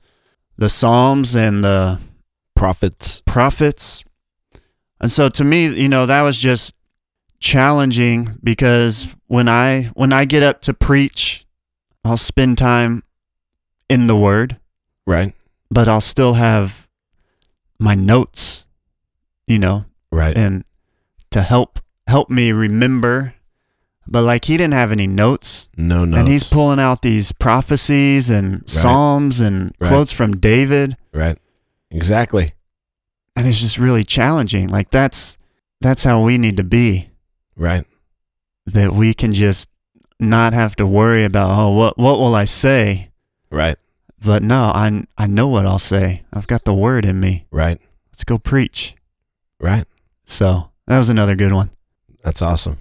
the 0.57 0.69
Psalms 0.69 1.35
and 1.35 1.63
the 1.63 1.99
Prophets. 2.55 3.21
prophets. 3.25 4.03
And 4.99 5.11
so 5.11 5.29
to 5.29 5.43
me, 5.43 5.67
you 5.67 5.87
know, 5.89 6.05
that 6.05 6.23
was 6.23 6.37
just 6.39 6.75
challenging 7.39 8.37
because 8.43 9.07
when 9.27 9.47
I 9.47 9.83
when 9.95 10.11
I 10.13 10.25
get 10.25 10.43
up 10.43 10.61
to 10.63 10.73
preach, 10.73 11.45
I'll 12.03 12.17
spend 12.17 12.57
time 12.57 13.03
in 13.89 14.07
the 14.07 14.15
word, 14.15 14.57
Right, 15.07 15.33
but 15.71 15.87
I'll 15.87 16.01
still 16.01 16.33
have 16.33 16.87
my 17.79 17.95
notes, 17.95 18.65
you 19.47 19.57
know, 19.59 19.85
right. 20.11 20.35
and 20.35 20.63
to 21.31 21.41
help 21.41 21.79
help 22.07 22.29
me 22.29 22.51
remember. 22.51 23.33
But 24.11 24.23
like 24.23 24.45
he 24.45 24.57
didn't 24.57 24.73
have 24.73 24.91
any 24.91 25.05
notes, 25.05 25.69
no, 25.77 26.03
no. 26.03 26.17
and 26.17 26.27
he's 26.27 26.49
pulling 26.49 26.79
out 26.79 27.03
these 27.03 27.31
prophecies 27.31 28.29
and 28.31 28.67
psalms 28.67 29.39
and 29.39 29.71
Right. 29.79 29.89
quotes 29.89 30.11
from 30.11 30.37
David. 30.37 30.95
right. 31.13 31.37
Exactly. 31.91 32.53
and 33.35 33.47
it's 33.47 33.59
just 33.61 33.77
really 33.77 34.03
challenging 34.03 34.67
like 34.67 34.89
that's 34.91 35.37
that's 35.81 36.03
how 36.03 36.21
we 36.23 36.37
need 36.37 36.57
to 36.57 36.63
be 36.63 37.08
Right. 37.59 37.85
that 38.65 38.93
we 38.93 39.13
can 39.13 39.33
just 39.33 39.69
not 40.19 40.53
have 40.53 40.75
to 40.77 40.87
worry 40.87 41.23
about 41.25 41.49
oh 41.51 41.69
what 41.75 41.97
what 41.97 42.17
will 42.19 42.33
i 42.35 42.45
say 42.45 43.11
Right. 43.51 43.77
but 44.23 44.41
no 44.43 44.71
i 44.73 45.05
i 45.17 45.27
know 45.27 45.47
what 45.49 45.65
i'll 45.65 45.77
say 45.79 46.23
i've 46.33 46.47
got 46.47 46.63
the 46.65 46.73
word 46.73 47.03
in 47.05 47.19
me 47.19 47.45
Right. 47.51 47.79
let's 48.11 48.23
go 48.23 48.37
preach 48.37 48.95
Right. 49.59 49.85
so 50.25 50.71
that 50.87 50.97
was 50.97 51.09
another 51.09 51.35
good 51.35 51.53
one 51.53 51.69
That's 52.23 52.41
awesome. 52.41 52.77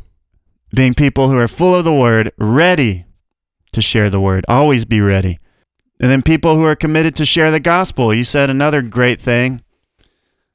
being 0.74 0.94
people 0.94 1.28
who 1.28 1.36
are 1.38 1.48
full 1.48 1.74
of 1.74 1.84
the 1.84 1.94
word 1.94 2.30
ready 2.38 3.04
to 3.72 3.80
share 3.82 4.10
the 4.10 4.20
word 4.20 4.44
always 4.48 4.84
be 4.84 5.00
ready 5.00 5.38
and 6.00 6.08
then 6.10 6.22
people 6.22 6.54
who 6.56 6.62
are 6.64 6.76
committed 6.76 7.16
to 7.16 7.24
share 7.24 7.50
the 7.50 7.60
gospel 7.60 8.14
you 8.14 8.24
said 8.24 8.48
another 8.50 8.82
great 8.82 9.20
thing 9.20 9.62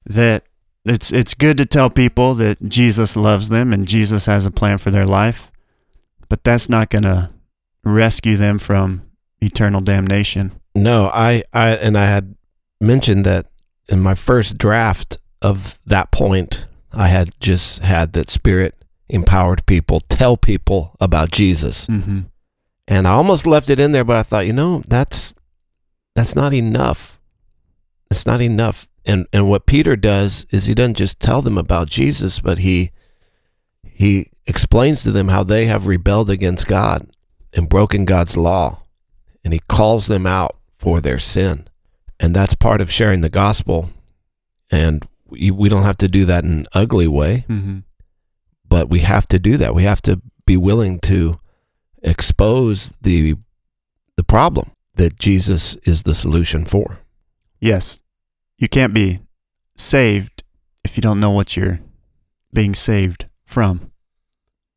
that 0.06 0.44
it's 0.86 1.12
it's 1.14 1.34
good 1.34 1.58
to 1.58 1.66
tell 1.66 1.90
people 1.90 2.34
that 2.36 2.62
Jesus 2.68 3.16
loves 3.16 3.50
them 3.50 3.72
and 3.72 3.88
Jesus 3.88 4.26
has 4.26 4.46
a 4.46 4.52
plan 4.52 4.78
for 4.78 4.92
their 4.92 5.06
life 5.06 5.52
but 6.30 6.44
that's 6.44 6.70
not 6.70 6.90
going 6.90 7.04
to 7.04 7.30
rescue 7.84 8.38
them 8.38 8.60
from 8.60 9.04
eternal 9.42 9.82
damnation 9.82 10.52
No, 10.76 11.08
I, 11.14 11.44
I, 11.54 11.70
and 11.76 11.98
I 11.98 12.06
had 12.06 12.36
mentioned 12.82 13.26
that 13.26 13.46
in 13.88 14.02
my 14.02 14.16
first 14.16 14.58
draft 14.58 15.18
of 15.42 15.80
that 15.86 16.12
point, 16.12 16.66
I 16.92 17.08
had 17.08 17.30
just 17.40 17.80
had 17.80 18.14
that 18.14 18.30
spirit 18.30 18.76
empowered 19.10 19.66
people 19.66 20.00
tell 20.00 20.38
people 20.38 20.96
about 21.00 21.32
Jesus. 21.32 21.88
mm-hmm. 21.88 22.22
And 22.88 23.08
I 23.08 23.12
almost 23.12 23.48
left 23.48 23.70
it 23.70 23.80
in 23.80 23.94
there, 23.94 24.04
but 24.04 24.18
I 24.18 24.24
thought, 24.24 24.46
you 24.46 24.52
know, 24.54 24.82
that's 24.88 25.36
that's 26.16 26.36
not 26.36 26.54
enough. 26.54 27.18
It's 28.12 28.26
not 28.26 28.42
enough. 28.42 28.88
And 29.06 29.28
and 29.34 29.50
what 29.50 29.66
Peter 29.66 29.96
does 29.96 30.46
is 30.52 30.66
he 30.66 30.74
doesn't 30.74 30.96
just 30.98 31.20
tell 31.20 31.42
them 31.42 31.58
about 31.58 31.90
Jesus, 31.90 32.40
but 32.40 32.60
he 32.60 32.92
he 33.84 34.28
explains 34.46 35.04
to 35.04 35.12
them 35.12 35.28
how 35.28 35.44
they 35.44 35.66
have 35.66 35.88
rebelled 35.88 36.30
against 36.30 36.68
God 36.68 37.08
and 37.54 37.70
broken 37.70 38.06
God's 38.06 38.36
law. 38.38 38.84
And 39.44 39.54
he 39.54 39.60
calls 39.68 40.08
them 40.08 40.26
out 40.26 40.56
for 40.78 41.02
their 41.02 41.20
sin. 41.20 41.68
And 42.20 42.34
that's 42.34 42.56
part 42.56 42.80
of 42.82 42.92
sharing 42.92 43.22
the 43.22 43.30
gospel. 43.30 43.90
And 44.72 45.04
we, 45.26 45.52
we 45.52 45.68
don't 45.70 45.84
have 45.84 45.98
to 45.98 46.08
do 46.08 46.26
that 46.26 46.44
in 46.46 46.52
an 46.52 46.66
ugly 46.74 47.08
way 47.08 47.46
Mm-hmm. 47.50 47.80
but 48.70 48.90
we 48.90 49.00
have 49.00 49.28
to 49.28 49.40
do 49.40 49.58
that. 49.58 49.76
We 49.76 49.84
have 49.84 50.02
to 50.04 50.22
be 50.46 50.58
willing 50.58 51.00
to 51.02 51.40
expose 52.02 52.94
the 53.02 53.36
the 54.18 54.24
problem 54.24 54.72
that 54.96 55.18
Jesus 55.20 55.76
is 55.84 56.04
the 56.04 56.14
solution 56.14 56.66
for. 56.66 57.00
yes 57.60 58.00
you 58.58 58.68
can't 58.68 58.94
be 58.94 59.20
saved 59.78 60.44
if 60.84 60.98
you 60.98 61.02
don't 61.02 61.20
know 61.20 61.32
what 61.32 61.58
you're 61.58 61.80
being 62.54 62.76
saved 62.76 63.28
from 63.46 63.92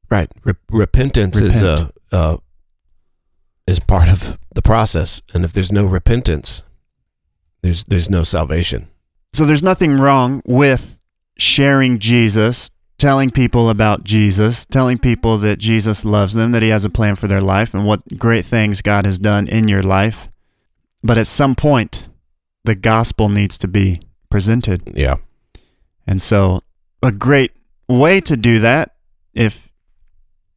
Right. 0.09 0.31
Re- 0.45 0.55
repentance 0.71 1.39
is 1.39 1.63
a 1.63 1.91
uh, 2.13 2.37
is 3.67 3.81
part 3.81 4.09
of 4.09 4.39
the 4.55 4.63
process, 4.63 5.21
and 5.35 5.45
if 5.45 5.53
there's 5.53 5.73
no 5.73 5.85
repentance, 5.85 6.63
there's 7.63 7.85
there's 7.85 8.09
no 8.09 8.23
salvation. 8.23 8.87
So 9.33 9.45
there's 9.45 9.63
nothing 9.63 9.99
wrong 9.99 10.43
with 10.47 11.01
sharing 11.39 11.99
Jesus, 11.99 12.71
telling 12.99 13.31
people 13.31 13.69
about 13.69 14.05
Jesus, 14.05 14.65
telling 14.65 14.99
people 14.99 15.39
that 15.39 15.59
Jesus 15.59 16.05
loves 16.05 16.35
them, 16.35 16.53
that 16.53 16.63
he 16.63 16.69
has 16.69 16.85
a 16.85 16.91
plan 16.91 17.17
for 17.17 17.27
their 17.27 17.41
life, 17.41 17.75
and 17.75 17.85
what 17.85 18.17
great 18.17 18.45
things 18.45 18.83
God 18.83 19.05
has 19.05 19.19
done 19.19 19.49
in 19.49 19.67
your 19.67 19.83
life. 19.83 20.29
But 21.03 21.19
at 21.19 21.27
some 21.27 21.57
point, 21.57 22.09
the 22.67 22.75
gospel 22.75 23.29
needs 23.29 23.57
to 23.59 23.69
be 23.69 24.01
presented. 24.31 24.83
Yeah. 24.95 25.17
And 26.07 26.21
so 26.21 26.61
a 27.03 27.11
great 27.13 27.53
way 27.89 28.21
to 28.21 28.37
do 28.37 28.59
that, 28.61 28.95
if 29.35 29.71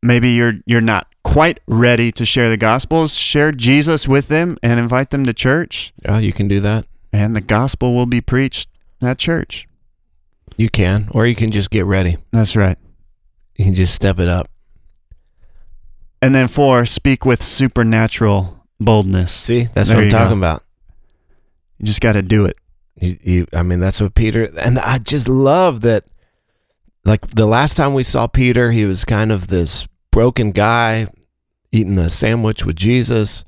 maybe 0.03 0.29
you're 0.29 0.55
you're 0.65 0.81
not 0.81 1.07
quite 1.23 1.59
ready 1.67 2.11
to 2.13 2.25
share 2.25 2.49
the 2.49 2.57
gospel, 2.57 3.03
is 3.03 3.13
share 3.15 3.51
Jesus 3.51 4.07
with 4.07 4.27
them 4.27 4.57
and 4.63 4.79
invite 4.79 5.09
them 5.11 5.25
to 5.25 5.33
church, 5.33 5.93
Yeah, 6.03 6.17
you 6.19 6.33
can 6.33 6.47
do 6.47 6.59
that. 6.61 6.85
and 7.13 7.35
the 7.35 7.41
gospel 7.41 7.93
will 7.93 8.05
be 8.05 8.21
preached 8.21 8.69
at 9.01 9.17
church. 9.17 9.67
You 10.57 10.69
can, 10.69 11.07
or 11.11 11.25
you 11.25 11.35
can 11.35 11.51
just 11.51 11.69
get 11.71 11.85
ready. 11.85 12.17
That's 12.31 12.55
right. 12.55 12.77
You 13.57 13.65
can 13.65 13.73
just 13.75 13.93
step 13.93 14.19
it 14.19 14.27
up. 14.27 14.47
And 16.21 16.33
then 16.35 16.47
four, 16.47 16.85
speak 16.85 17.25
with 17.25 17.41
supernatural 17.41 18.65
boldness. 18.79 19.31
See, 19.31 19.63
that's 19.73 19.89
There 19.89 19.97
what 19.97 20.05
I'm 20.05 20.09
talking 20.09 20.39
go. 20.39 20.47
about. 20.47 20.63
You 21.79 21.85
just 21.85 22.01
got 22.01 22.13
to 22.13 22.21
do 22.21 22.45
it. 22.45 22.55
You, 22.95 23.17
you, 23.21 23.47
I 23.53 23.63
mean, 23.63 23.79
that's 23.79 23.99
what 23.99 24.13
Peter, 24.13 24.51
and 24.59 24.77
I 24.77 24.99
just 24.99 25.27
love 25.27 25.81
that. 25.81 26.05
Like 27.05 27.27
the 27.27 27.45
last 27.45 27.77
time 27.77 27.93
we 27.93 28.03
saw 28.03 28.27
Peter, 28.27 28.71
he 28.71 28.85
was 28.85 29.05
kind 29.05 29.31
of 29.31 29.47
this 29.47 29.87
broken 30.11 30.51
guy 30.51 31.07
eating 31.71 31.97
a 31.97 32.09
sandwich 32.09 32.65
with 32.65 32.75
Jesus. 32.75 33.45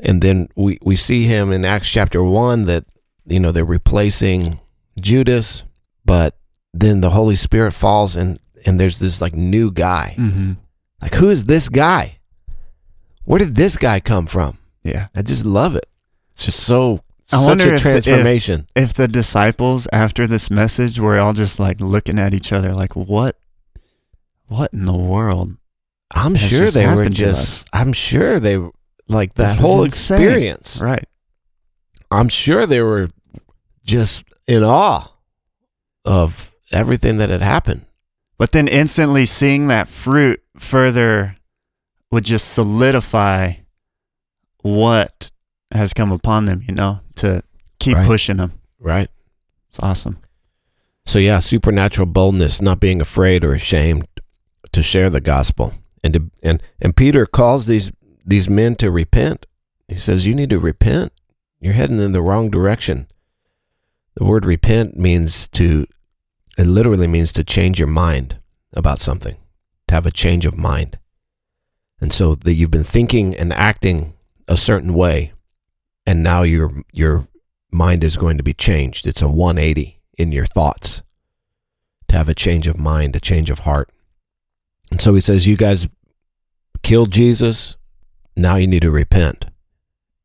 And 0.00 0.20
then 0.22 0.48
we, 0.54 0.78
we 0.82 0.94
see 0.94 1.24
him 1.24 1.50
in 1.50 1.64
Acts 1.64 1.90
chapter 1.90 2.22
one 2.22 2.66
that, 2.66 2.84
you 3.26 3.40
know, 3.40 3.52
they're 3.52 3.64
replacing 3.64 4.60
Judas, 5.00 5.64
but 6.04 6.36
then 6.74 7.00
the 7.00 7.10
Holy 7.10 7.36
Spirit 7.36 7.72
falls 7.72 8.14
and, 8.16 8.38
and 8.66 8.78
there's 8.78 8.98
this 8.98 9.20
like 9.20 9.34
new 9.34 9.72
guy. 9.72 10.14
Mm-hmm. 10.18 10.52
Like, 11.00 11.14
who 11.14 11.30
is 11.30 11.44
this 11.44 11.68
guy? 11.68 12.18
Where 13.24 13.38
did 13.38 13.56
this 13.56 13.76
guy 13.76 13.98
come 13.98 14.26
from? 14.26 14.58
Yeah. 14.84 15.08
I 15.16 15.22
just 15.22 15.44
love 15.44 15.74
it. 15.74 15.86
It's 16.32 16.44
just 16.44 16.60
so, 16.60 17.02
I 17.32 17.36
such 17.36 17.46
wonder 17.48 17.72
a 17.72 17.74
if 17.76 17.82
the- 17.82 17.88
if- 17.96 18.04
transformation. 18.04 18.66
If 18.74 18.94
the 18.94 19.08
disciples 19.08 19.86
after 19.92 20.26
this 20.26 20.50
message 20.50 20.98
were 20.98 21.18
all 21.18 21.32
just 21.32 21.60
like 21.60 21.80
looking 21.80 22.18
at 22.18 22.32
each 22.34 22.52
other, 22.52 22.72
like 22.74 22.96
what, 22.96 23.38
what 24.46 24.72
in 24.72 24.86
the 24.86 24.96
world? 24.96 25.56
I'm 26.14 26.34
sure 26.36 26.68
they 26.68 26.86
were 26.86 27.08
just. 27.10 27.68
I'm 27.72 27.92
sure 27.92 28.40
they 28.40 28.56
were- 28.56 28.72
like 29.08 29.34
that 29.34 29.48
This 29.48 29.58
whole 29.58 29.84
experience. 29.84 30.80
Right. 30.82 31.04
I'm 32.10 32.28
sure 32.28 32.66
they 32.66 32.80
were 32.82 33.10
just 33.84 34.24
in 34.46 34.62
awe 34.62 35.10
of 36.04 36.50
everything 36.72 37.16
that 37.18 37.28
had 37.30 37.42
happened. 37.42 37.84
But 38.38 38.52
then 38.52 38.68
instantly 38.68 39.24
seeing 39.26 39.68
that 39.68 39.88
fruit 39.88 40.40
further 40.58 41.34
would 42.10 42.24
just 42.24 42.52
solidify 42.52 43.52
what 44.62 45.30
has 45.72 45.92
come 45.92 46.10
upon 46.12 46.46
them, 46.46 46.62
you 46.66 46.74
know, 46.74 47.00
to 47.16 47.42
keep 47.78 47.96
Right. 47.96 48.06
pushing 48.06 48.36
them. 48.38 48.52
Right. 48.78 49.08
It's 49.68 49.80
awesome. 49.80 50.18
So 51.04 51.18
yeah, 51.18 51.38
supernatural 51.38 52.06
boldness, 52.06 52.60
not 52.60 52.80
being 52.80 53.00
afraid 53.00 53.44
or 53.44 53.54
ashamed 53.54 54.06
to 54.72 54.82
share 54.82 55.08
the 55.10 55.20
gospel, 55.20 55.74
and 56.04 56.14
to, 56.14 56.30
and 56.42 56.62
and 56.80 56.94
Peter 56.96 57.26
calls 57.26 57.66
these 57.66 57.90
these 58.24 58.48
men 58.50 58.74
to 58.76 58.90
repent. 58.90 59.46
He 59.88 59.94
says, 59.96 60.26
"You 60.26 60.34
need 60.34 60.50
to 60.50 60.58
repent. 60.58 61.12
You're 61.60 61.72
heading 61.74 61.98
in 62.00 62.12
the 62.12 62.22
wrong 62.22 62.50
direction." 62.50 63.06
The 64.16 64.24
word 64.24 64.44
repent 64.44 64.96
means 64.96 65.48
to. 65.48 65.86
It 66.58 66.66
literally 66.66 67.06
means 67.06 67.32
to 67.32 67.44
change 67.44 67.78
your 67.78 67.88
mind 67.88 68.38
about 68.74 69.00
something, 69.00 69.36
to 69.86 69.94
have 69.94 70.06
a 70.06 70.10
change 70.10 70.44
of 70.44 70.58
mind, 70.58 70.98
and 72.00 72.12
so 72.12 72.34
that 72.34 72.54
you've 72.54 72.70
been 72.70 72.84
thinking 72.84 73.34
and 73.34 73.52
acting 73.52 74.14
a 74.46 74.56
certain 74.56 74.92
way, 74.92 75.32
and 76.08 76.22
now 76.22 76.42
your 76.42 76.70
your 76.90 77.28
mind 77.70 78.02
is 78.02 78.16
going 78.16 78.38
to 78.38 78.42
be 78.42 78.54
changed. 78.54 79.06
It's 79.06 79.20
a 79.20 79.28
180 79.28 80.00
in 80.16 80.32
your 80.32 80.46
thoughts 80.46 81.02
to 82.08 82.16
have 82.16 82.30
a 82.30 82.34
change 82.34 82.66
of 82.66 82.80
mind, 82.80 83.14
a 83.14 83.20
change 83.20 83.50
of 83.50 83.60
heart. 83.60 83.90
And 84.90 85.02
so 85.02 85.14
he 85.14 85.20
says, 85.20 85.46
You 85.46 85.58
guys 85.58 85.86
killed 86.82 87.10
Jesus. 87.10 87.76
Now 88.34 88.56
you 88.56 88.66
need 88.66 88.80
to 88.82 88.90
repent 88.90 89.44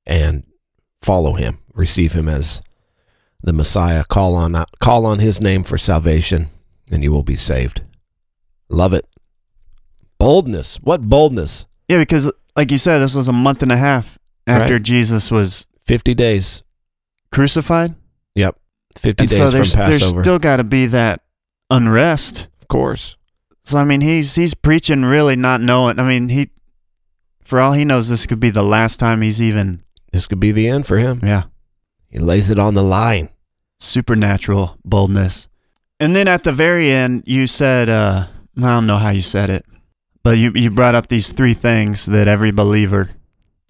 and 0.06 0.46
follow 1.02 1.34
him, 1.34 1.60
receive 1.74 2.14
him 2.14 2.30
as 2.30 2.62
the 3.42 3.52
Messiah, 3.52 4.06
call 4.06 4.36
on, 4.36 4.64
call 4.80 5.06
on 5.06 5.20
his 5.20 5.42
name 5.42 5.64
for 5.64 5.78
salvation, 5.78 6.48
and 6.90 7.04
you 7.04 7.12
will 7.12 7.24
be 7.24 7.36
saved. 7.36 7.82
Love 8.70 8.94
it. 8.94 9.06
Boldness. 10.18 10.78
What 10.78 11.02
boldness? 11.02 11.66
Yeah, 11.90 11.98
because 11.98 12.32
like 12.56 12.72
you 12.72 12.78
said, 12.78 13.00
this 13.00 13.16
was 13.16 13.28
a 13.28 13.34
month 13.34 13.62
and 13.62 13.72
a 13.72 13.78
half 13.78 14.18
after 14.48 14.76
Right. 14.76 14.84
Jesus 14.84 15.30
was 15.30 15.66
50 15.84 16.14
days. 16.14 16.64
crucified. 17.32 17.96
Yep. 18.36 18.58
50 18.98 19.22
And 19.24 19.30
days 19.30 19.38
so 19.38 19.46
from 19.46 19.52
there's, 19.54 19.74
there's 19.76 20.08
still 20.22 20.40
got 20.40 20.58
to 20.58 20.64
be 20.64 20.86
that 20.88 21.22
unrest. 21.70 22.48
of 22.62 22.68
course. 22.68 23.16
So 23.64 23.78
I 23.78 23.86
mean, 23.86 24.02
he's 24.02 24.36
he's 24.36 24.54
preaching 24.54 25.04
really 25.04 25.36
not 25.36 25.62
knowing. 25.62 26.00
I 26.00 26.08
mean, 26.08 26.30
he 26.30 26.50
for 27.42 27.60
all 27.60 27.74
he 27.74 27.86
knows, 27.86 28.08
this 28.10 28.26
could 28.26 28.40
be 28.40 28.50
the 28.50 28.64
last 28.64 29.00
time 29.00 29.22
he's 29.22 29.42
even 29.42 29.84
This 30.12 30.28
could 30.28 30.40
be 30.40 30.52
the 30.52 30.68
end 30.68 30.86
for 30.86 30.98
him. 30.98 31.20
yeah 31.24 31.44
He 32.10 32.20
lays 32.20 32.50
it 32.52 32.60
on 32.60 32.74
the 32.74 32.84
line. 32.84 33.30
supernatural 33.80 34.78
boldness. 34.86 35.48
And 36.00 36.16
then 36.16 36.28
at 36.28 36.44
the 36.44 36.52
very 36.54 36.90
end, 36.92 37.24
you 37.26 37.48
said, 37.48 37.88
uh, 37.90 38.28
I 38.58 38.62
don't 38.62 38.88
know 38.88 38.98
how 38.98 39.10
you 39.12 39.22
said 39.22 39.50
it, 39.50 39.66
but 40.24 40.38
you 40.38 40.52
you 40.56 40.70
brought 40.70 40.96
up 40.96 41.08
these 41.08 41.32
three 41.32 41.54
things 41.54 42.06
that 42.06 42.28
every 42.28 42.52
believer. 42.52 43.12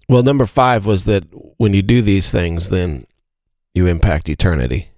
Well, 0.08 0.22
number 0.22 0.46
five 0.46 0.86
was 0.86 1.04
that 1.04 1.24
when 1.56 1.74
you 1.74 1.82
do 1.82 2.02
these 2.02 2.30
things, 2.30 2.68
then 2.68 3.04
you 3.74 3.86
impact 3.86 4.28
eternity. 4.28 4.88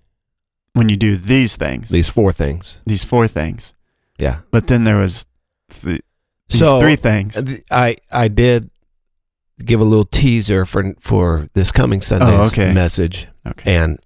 When 0.74 0.88
you 0.88 0.96
do 0.96 1.16
these 1.16 1.56
things, 1.56 1.88
These 1.88 2.08
four 2.10 2.32
things. 2.32 2.80
these 2.86 3.04
four 3.04 3.26
things, 3.28 3.72
Yeah. 4.18 4.40
but 4.50 4.66
then 4.66 4.84
there 4.84 4.98
was 4.98 5.26
th- 5.70 6.02
these 6.48 6.58
So 6.60 6.80
three 6.80 6.96
things. 6.96 7.36
I 7.70 7.96
I 8.10 8.28
did 8.28 8.70
give 9.64 9.80
a 9.80 9.84
little 9.84 10.04
teaser 10.04 10.66
for 10.66 10.92
for 11.00 11.46
this 11.54 11.72
coming 11.72 12.02
Sunday's 12.02 12.28
Oh, 12.28 12.46
okay. 12.48 12.74
message, 12.74 13.26
Okay. 13.46 13.74
and 13.76 13.98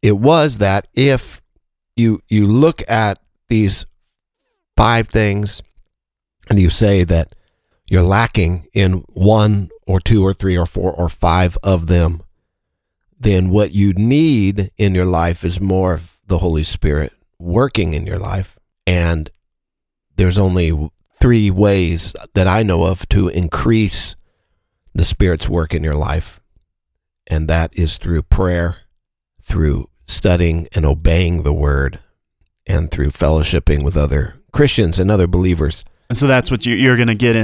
it 0.00 0.16
was 0.18 0.56
that 0.58 0.88
if 0.94 1.42
you 1.96 2.22
you 2.30 2.46
look 2.46 2.82
at 2.88 3.18
these 3.48 3.84
five 4.76 5.06
things 5.06 5.60
and 6.48 6.58
you 6.58 6.70
say 6.70 7.04
that 7.04 7.34
you're 7.90 8.02
lacking 8.02 8.68
in 8.72 9.04
one 9.08 9.68
or 9.84 10.00
two 10.00 10.24
or 10.24 10.32
three 10.32 10.56
or 10.56 10.64
four 10.64 10.92
or 10.92 11.08
five 11.08 11.58
of 11.62 11.88
them, 11.88 12.22
then 13.18 13.50
what 13.50 13.72
you 13.72 13.92
need 13.92 14.70
in 14.78 14.94
your 14.94 15.04
life 15.04 15.44
is 15.44 15.60
more 15.60 15.94
of 15.94 16.20
the 16.26 16.38
Holy 16.38 16.62
Spirit 16.62 17.12
working 17.40 17.92
in 17.92 18.06
your 18.06 18.18
life. 18.18 18.56
And 18.86 19.28
there's 20.16 20.38
only 20.38 20.90
three 21.20 21.50
ways 21.50 22.14
that 22.34 22.46
I 22.46 22.62
know 22.62 22.84
of 22.84 23.08
to 23.08 23.26
increase 23.26 24.14
the 24.94 25.04
Spirit's 25.04 25.48
work 25.48 25.74
in 25.74 25.82
your 25.82 25.92
life. 25.92 26.40
And 27.26 27.48
that 27.48 27.76
is 27.76 27.98
through 27.98 28.22
prayer, 28.22 28.78
through 29.42 29.90
studying 30.06 30.68
and 30.76 30.86
obeying 30.86 31.42
the 31.42 31.52
word, 31.52 31.98
and 32.66 32.88
through 32.88 33.10
fellowshipping 33.10 33.82
with 33.82 33.96
other 33.96 34.36
Christians 34.52 35.00
and 35.00 35.10
other 35.10 35.26
believers. 35.26 35.84
and 36.08 36.16
so 36.16 36.28
that's 36.28 36.52
what 36.52 36.66
you, 36.66 36.76
you're 36.76 36.96
going 36.96 37.08
to 37.08 37.14
get 37.14 37.34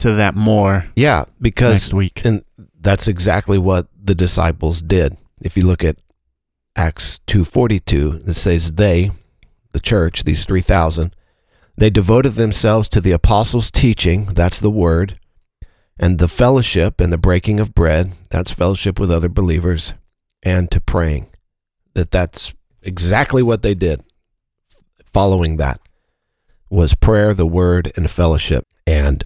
into 0.00 0.14
that 0.16 0.34
more 0.36 0.84
Yeah, 0.94 1.24
because 1.40 1.72
next 1.72 1.94
week. 1.94 2.24
and 2.24 2.44
that's 2.80 3.08
exactly 3.08 3.58
what 3.58 3.88
the 4.00 4.14
disciples 4.14 4.80
did. 4.82 5.16
If 5.42 5.56
you 5.56 5.64
look 5.66 5.82
at 5.84 5.96
Acts 6.76 7.20
2:42, 7.26 8.28
it 8.28 8.34
says 8.34 8.74
they, 8.74 9.10
the 9.72 9.80
church, 9.80 10.24
these 10.24 10.44
3000, 10.44 11.14
they 11.76 11.90
devoted 11.90 12.34
themselves 12.34 12.88
to 12.90 13.00
the 13.00 13.12
apostles' 13.12 13.70
teaching, 13.70 14.26
that's 14.26 14.60
the 14.60 14.70
word, 14.70 15.18
and 15.98 16.18
the 16.18 16.28
fellowship 16.28 17.00
and 17.00 17.12
the 17.12 17.18
breaking 17.18 17.58
of 17.58 17.74
bread, 17.74 18.12
that's 18.30 18.52
fellowship 18.52 19.00
with 19.00 19.10
other 19.10 19.28
believers, 19.28 19.94
and 20.44 20.70
to 20.70 20.80
praying. 20.80 21.28
That 21.94 22.10
that's 22.12 22.54
exactly 22.82 23.42
what 23.42 23.62
they 23.62 23.74
did. 23.74 24.02
Following 25.04 25.56
that 25.56 25.80
was 26.70 26.94
prayer, 26.94 27.34
the 27.34 27.46
word, 27.46 27.90
and 27.96 28.08
fellowship. 28.10 28.64
And 28.86 29.24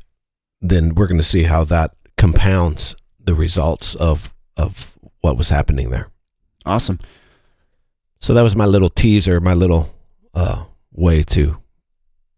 then 0.63 0.95
we're 0.95 1.07
going 1.07 1.21
to 1.21 1.25
see 1.25 1.43
how 1.43 1.65
that 1.65 1.95
compounds 2.17 2.95
the 3.21 3.35
results 3.35 3.95
of 3.97 4.33
of 4.57 4.99
what 5.21 5.37
was 5.37 5.51
happening 5.51 5.91
there. 5.91 6.09
Awesome. 6.65 6.99
So 8.21 8.35
that 8.35 8.43
was 8.43 8.55
my 8.55 8.67
little 8.67 8.91
teaser, 8.91 9.41
my 9.41 9.55
little 9.55 9.95
uh, 10.33 10.65
way 10.93 11.23
to 11.25 11.59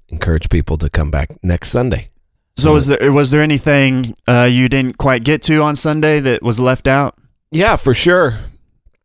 encourage 0.09 0.49
people 0.49 0.79
to 0.79 0.89
come 0.89 1.11
back 1.11 1.31
next 1.43 1.69
Sunday. 1.69 2.11
So 2.57 2.73
was 2.73 2.87
there 2.87 3.13
was 3.13 3.31
there 3.31 3.43
anything 3.43 4.17
uh, 4.27 4.49
you 4.51 4.69
didn't 4.69 4.97
quite 4.97 5.25
get 5.25 5.43
to 5.45 5.63
on 5.63 5.77
Sunday 5.77 6.21
that 6.21 6.43
was 6.43 6.59
left 6.59 6.87
out? 6.87 7.17
Yeah, 7.51 7.77
for 7.77 7.95
sure. 7.95 8.39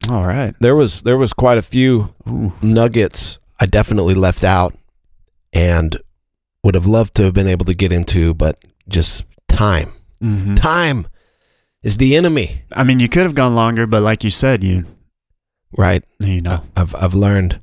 All 0.10 0.25
right. 0.25 0.53
There 0.60 0.75
was 0.75 1.01
there 1.01 1.17
was 1.17 1.34
quite 1.34 1.58
a 1.58 1.63
few 1.63 2.13
Ooh. 2.27 2.53
nuggets 2.62 3.39
I 3.60 3.65
definitely 3.65 4.15
left 4.15 4.43
out 4.43 4.73
and 5.51 5.97
would 6.63 6.75
have 6.75 6.86
loved 6.86 7.15
to 7.15 7.23
have 7.23 7.34
been 7.34 7.47
able 7.47 7.65
to 7.65 7.73
get 7.73 7.91
into, 7.91 8.34
but 8.34 8.58
just 8.89 9.23
time. 9.47 9.91
hmm 10.21 10.56
Time 10.56 11.08
is 11.84 11.97
the 11.97 12.15
enemy, 12.15 12.63
I 12.73 12.84
mean, 12.84 12.99
you 12.99 13.08
could 13.08 13.23
have 13.23 13.36
gone 13.36 13.56
longer, 13.56 13.88
but 13.88 14.02
like 14.02 14.23
you 14.23 14.30
said, 14.32 14.63
you 14.63 14.86
right? 15.78 16.04
you 16.19 16.41
know. 16.41 16.63
I've 16.75 16.93
I've 16.95 17.13
learned. 17.13 17.62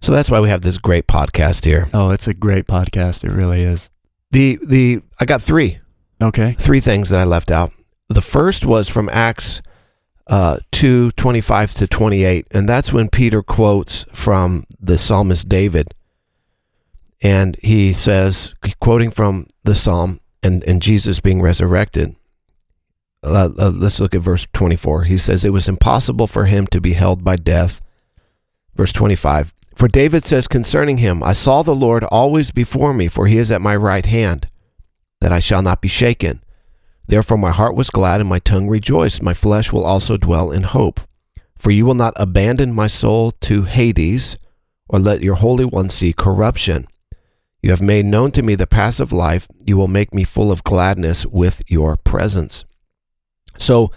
So 0.00 0.10
that's 0.10 0.30
why 0.30 0.40
we 0.40 0.48
have 0.48 0.62
this 0.62 0.78
great 0.78 1.06
podcast 1.06 1.64
here. 1.64 1.86
Oh, 1.94 2.10
it's 2.10 2.26
a 2.26 2.34
great 2.34 2.66
podcast. 2.66 3.22
It 3.22 3.30
really 3.30 3.62
is. 3.62 3.88
The 4.32 4.58
the 4.66 5.00
I 5.20 5.24
got 5.26 5.40
three 5.42 5.78
Okay. 6.20 6.56
three 6.58 6.80
things 6.80 7.10
that 7.10 7.20
I 7.20 7.24
left 7.24 7.50
out. 7.50 7.70
The 8.08 8.20
first 8.20 8.64
was 8.64 8.88
from 8.88 9.08
Acts 9.12 9.62
uh, 10.26 10.58
2 10.72 11.10
25 11.12 11.72
to 11.74 11.86
28, 11.86 12.46
and 12.52 12.68
that's 12.68 12.92
when 12.92 13.08
Peter 13.08 13.42
quotes 13.42 14.04
from 14.12 14.64
the 14.80 14.98
psalmist 14.98 15.48
David. 15.48 15.88
And 17.22 17.56
he 17.62 17.92
says, 17.92 18.54
quoting 18.80 19.10
from 19.12 19.46
the 19.64 19.74
psalm 19.74 20.18
and, 20.42 20.64
and 20.64 20.82
Jesus 20.82 21.20
being 21.20 21.40
resurrected, 21.42 22.16
Uh, 23.24 23.50
uh, 23.56 23.70
let's 23.70 24.00
look 24.00 24.14
at 24.16 24.20
verse 24.20 24.48
24. 24.52 25.04
He 25.04 25.16
says, 25.16 25.44
It 25.44 25.52
was 25.52 25.68
impossible 25.68 26.26
for 26.26 26.46
him 26.46 26.66
to 26.68 26.80
be 26.80 26.94
held 26.94 27.22
by 27.22 27.36
death. 27.36 27.80
Verse 28.74 28.92
25. 28.92 29.54
For 29.74 29.88
David 29.88 30.24
says 30.24 30.48
concerning 30.48 30.98
him, 30.98 31.22
I 31.22 31.32
saw 31.32 31.62
the 31.62 31.74
Lord 31.74 32.04
always 32.04 32.50
before 32.50 32.92
me, 32.92 33.08
for 33.08 33.26
he 33.26 33.38
is 33.38 33.50
at 33.50 33.60
my 33.60 33.76
right 33.76 34.04
hand, 34.04 34.48
that 35.20 35.32
I 35.32 35.38
shall 35.38 35.62
not 35.62 35.80
be 35.80 35.88
shaken. 35.88 36.42
Therefore 37.06 37.38
my 37.38 37.50
heart 37.50 37.74
was 37.74 37.90
glad 37.90 38.20
and 38.20 38.28
my 38.28 38.38
tongue 38.38 38.68
rejoiced. 38.68 39.22
My 39.22 39.34
flesh 39.34 39.72
will 39.72 39.84
also 39.84 40.16
dwell 40.16 40.50
in 40.50 40.62
hope. 40.64 41.00
For 41.56 41.70
you 41.70 41.86
will 41.86 41.94
not 41.94 42.14
abandon 42.16 42.72
my 42.72 42.86
soul 42.88 43.30
to 43.42 43.62
Hades, 43.64 44.36
or 44.88 44.98
let 44.98 45.22
your 45.22 45.36
Holy 45.36 45.64
One 45.64 45.88
see 45.88 46.12
corruption. 46.12 46.86
You 47.62 47.70
have 47.70 47.82
made 47.82 48.04
known 48.04 48.32
to 48.32 48.42
me 48.42 48.54
the 48.54 48.66
path 48.66 48.98
of 48.98 49.12
life. 49.12 49.46
You 49.64 49.76
will 49.76 49.88
make 49.88 50.12
me 50.12 50.24
full 50.24 50.50
of 50.50 50.64
gladness 50.64 51.24
with 51.24 51.62
your 51.68 51.96
presence. 51.96 52.64
So, 53.56 53.92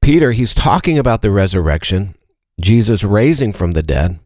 Peter, 0.00 0.30
he's 0.30 0.54
talking 0.54 0.98
about 0.98 1.20
the 1.20 1.32
resurrection, 1.32 2.14
Jesus 2.60 3.02
raising 3.02 3.52
from 3.52 3.72
the 3.72 3.82
dead, 3.82 4.20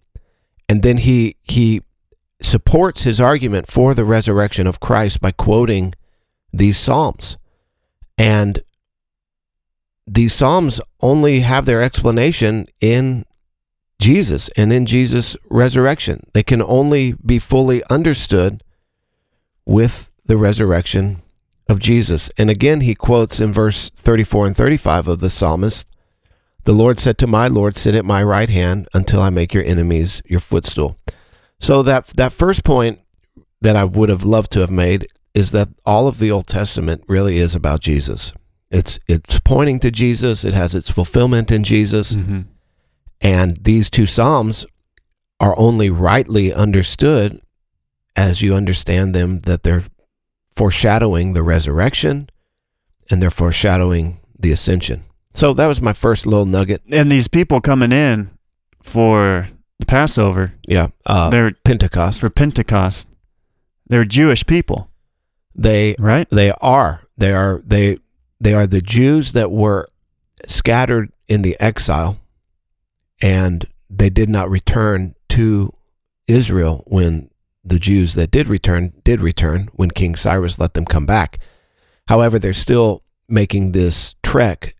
and 0.68 0.82
then 0.82 0.98
he 0.98 1.36
he 1.42 1.82
supports 2.42 3.02
his 3.02 3.20
argument 3.20 3.70
for 3.70 3.94
the 3.94 4.04
resurrection 4.04 4.66
of 4.66 4.80
Christ 4.80 5.20
by 5.20 5.30
quoting 5.30 5.94
these 6.52 6.78
psalms. 6.78 7.38
And 8.18 8.60
these 10.06 10.34
psalms 10.34 10.80
only 11.00 11.40
have 11.40 11.64
their 11.64 11.80
explanation 11.80 12.66
in 12.80 13.24
Jesus 14.00 14.48
and 14.56 14.72
in 14.72 14.86
Jesus' 14.86 15.36
resurrection. 15.48 16.26
They 16.32 16.42
can 16.42 16.62
only 16.62 17.14
be 17.24 17.38
fully 17.38 17.82
understood 17.90 18.64
with 19.64 20.10
the 20.24 20.36
resurrection 20.36 21.22
of 21.68 21.78
Jesus. 21.78 22.30
And 22.36 22.50
again, 22.50 22.80
he 22.80 22.94
quotes 22.94 23.40
in 23.40 23.52
verse 23.52 23.90
34 23.90 24.48
and 24.48 24.56
35 24.56 25.06
of 25.06 25.20
the 25.20 25.30
psalmist 25.30 25.86
The 26.64 26.72
Lord 26.72 26.98
said 26.98 27.18
to 27.18 27.26
my 27.26 27.46
Lord, 27.46 27.76
Sit 27.76 27.94
at 27.94 28.04
my 28.04 28.22
right 28.22 28.48
hand 28.48 28.88
until 28.92 29.20
I 29.22 29.30
make 29.30 29.54
your 29.54 29.64
enemies 29.64 30.22
your 30.26 30.40
footstool. 30.40 30.96
So, 31.60 31.82
that, 31.82 32.06
that 32.16 32.32
first 32.32 32.64
point 32.64 33.00
that 33.60 33.76
I 33.76 33.84
would 33.84 34.08
have 34.08 34.24
loved 34.24 34.50
to 34.52 34.60
have 34.60 34.70
made 34.70 35.06
is 35.34 35.52
that 35.52 35.68
all 35.84 36.08
of 36.08 36.18
the 36.18 36.30
Old 36.30 36.46
Testament 36.46 37.04
really 37.06 37.36
is 37.36 37.54
about 37.54 37.80
Jesus. 37.80 38.32
It's, 38.70 38.98
it's 39.06 39.38
pointing 39.40 39.78
to 39.80 39.90
Jesus, 39.90 40.44
it 40.44 40.54
has 40.54 40.74
its 40.74 40.90
fulfillment 40.90 41.50
in 41.50 41.64
Jesus. 41.64 42.14
Mm-hmm. 42.14 42.40
And 43.20 43.56
these 43.58 43.90
two 43.90 44.06
Psalms 44.06 44.66
are 45.38 45.54
only 45.58 45.90
rightly 45.90 46.52
understood 46.52 47.40
as 48.16 48.42
you 48.42 48.54
understand 48.54 49.14
them 49.14 49.40
that 49.40 49.62
they're 49.62 49.84
foreshadowing 50.54 51.32
the 51.32 51.42
resurrection 51.42 52.28
and 53.10 53.22
they're 53.22 53.30
foreshadowing 53.30 54.20
the 54.38 54.52
ascension. 54.52 55.04
So 55.34 55.54
that 55.54 55.66
was 55.66 55.80
my 55.80 55.92
first 55.92 56.26
little 56.26 56.46
nugget. 56.46 56.82
And 56.90 57.10
these 57.10 57.28
people 57.28 57.60
coming 57.60 57.92
in 57.92 58.30
for 58.82 59.48
the 59.78 59.86
Passover, 59.86 60.54
Yeah. 60.66 60.88
Uh, 61.06 61.30
they're 61.30 61.52
Pentecost. 61.64 62.20
for 62.20 62.30
Pentecost. 62.30 63.06
They're 63.86 64.04
Jewish 64.04 64.46
people, 64.46 64.90
They 65.54 65.94
right? 65.98 66.28
they 66.30 66.52
are 66.60 67.02
they 67.16 67.32
are 67.32 67.60
they 67.66 67.98
they 68.40 68.54
are 68.54 68.66
the 68.66 68.80
Jews 68.82 69.32
that 69.32 69.50
were 69.50 69.88
scattered 70.46 71.10
in 71.28 71.42
the 71.42 71.56
exile 71.60 72.19
and 73.20 73.66
they 73.88 74.10
did 74.10 74.28
not 74.28 74.48
return 74.50 75.14
to 75.30 75.72
Israel 76.26 76.84
when 76.86 77.30
the 77.64 77.78
Jews 77.78 78.14
that 78.14 78.30
did 78.30 78.46
return 78.46 78.92
did 79.04 79.20
return 79.20 79.68
when 79.74 79.90
King 79.90 80.16
Cyrus 80.16 80.58
let 80.58 80.74
them 80.74 80.84
come 80.84 81.06
back. 81.06 81.38
However, 82.08 82.38
they're 82.38 82.52
still 82.52 83.02
making 83.28 83.72
this 83.72 84.14
trek 84.22 84.74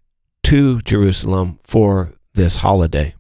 to 0.45 0.81
Jerusalem 0.81 1.59
for 1.63 2.13
this 2.35 2.59
holiday. 2.59 3.15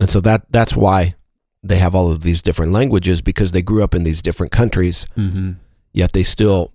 And 0.00 0.10
so 0.10 0.20
that 0.22 0.50
that's 0.50 0.74
why 0.74 1.14
they 1.62 1.78
have 1.78 1.94
all 1.94 2.10
of 2.10 2.22
these 2.22 2.42
different 2.42 2.72
languages 2.72 3.22
because 3.22 3.52
they 3.52 3.62
grew 3.62 3.82
up 3.84 3.94
in 3.94 4.02
these 4.04 4.20
different 4.22 4.50
countries 4.52 5.06
Mm-hmm. 5.16 5.52
yet 5.92 6.12
they 6.12 6.24
still 6.24 6.72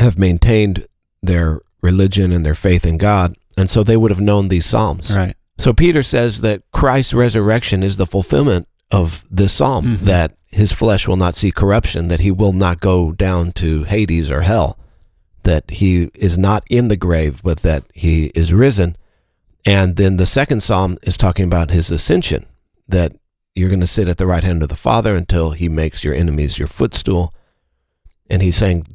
have 0.00 0.18
maintained 0.18 0.86
their 1.22 1.60
religion 1.80 2.32
and 2.32 2.44
their 2.44 2.54
faith 2.56 2.84
in 2.84 2.98
God. 2.98 3.36
And 3.56 3.70
so 3.70 3.82
they 3.84 3.96
would 3.96 4.10
have 4.10 4.20
known 4.20 4.48
these 4.48 4.66
Psalms. 4.66 5.14
Right. 5.16 5.36
So 5.58 5.72
Peter 5.72 6.02
says 6.02 6.40
that 6.40 6.62
Christ's 6.72 7.14
resurrection 7.14 7.82
is 7.82 7.96
the 7.96 8.06
fulfillment 8.06 8.66
of 8.90 9.24
this 9.30 9.52
Psalm, 9.52 9.84
Mhm. 9.84 10.00
that 10.00 10.34
his 10.50 10.72
flesh 10.72 11.06
will 11.08 11.16
not 11.16 11.34
see 11.36 11.50
corruption, 11.50 12.08
that 12.08 12.20
he 12.20 12.30
will 12.30 12.52
not 12.52 12.80
go 12.80 13.12
down 13.12 13.52
to 13.52 13.84
Hades 13.84 14.30
or 14.30 14.42
hell, 14.42 14.78
that 15.42 15.70
he 15.70 16.10
is 16.14 16.36
not 16.38 16.64
in 16.70 16.88
the 16.88 16.96
grave, 16.96 17.40
but 17.42 17.58
that 17.60 17.84
he 17.94 18.26
is 18.34 18.52
risen. 18.52 18.96
And 19.66 19.96
then 19.96 20.16
the 20.16 20.26
second 20.26 20.62
Psalm 20.62 20.98
is 21.02 21.16
talking 21.16 21.44
about 21.46 21.70
his 21.70 21.90
ascension, 21.90 22.46
that 22.88 23.12
you're 23.54 23.68
going 23.70 23.80
to 23.80 23.86
sit 23.86 24.08
at 24.08 24.16
the 24.18 24.26
right 24.26 24.44
hand 24.44 24.62
of 24.62 24.68
the 24.68 24.76
Father 24.76 25.14
until 25.16 25.52
he 25.52 25.68
makes 25.68 26.02
your 26.04 26.14
enemies 26.14 26.58
your 26.58 26.68
footstool. 26.68 27.32
And 28.28 28.42
he's 28.42 28.56
saying 28.56 28.86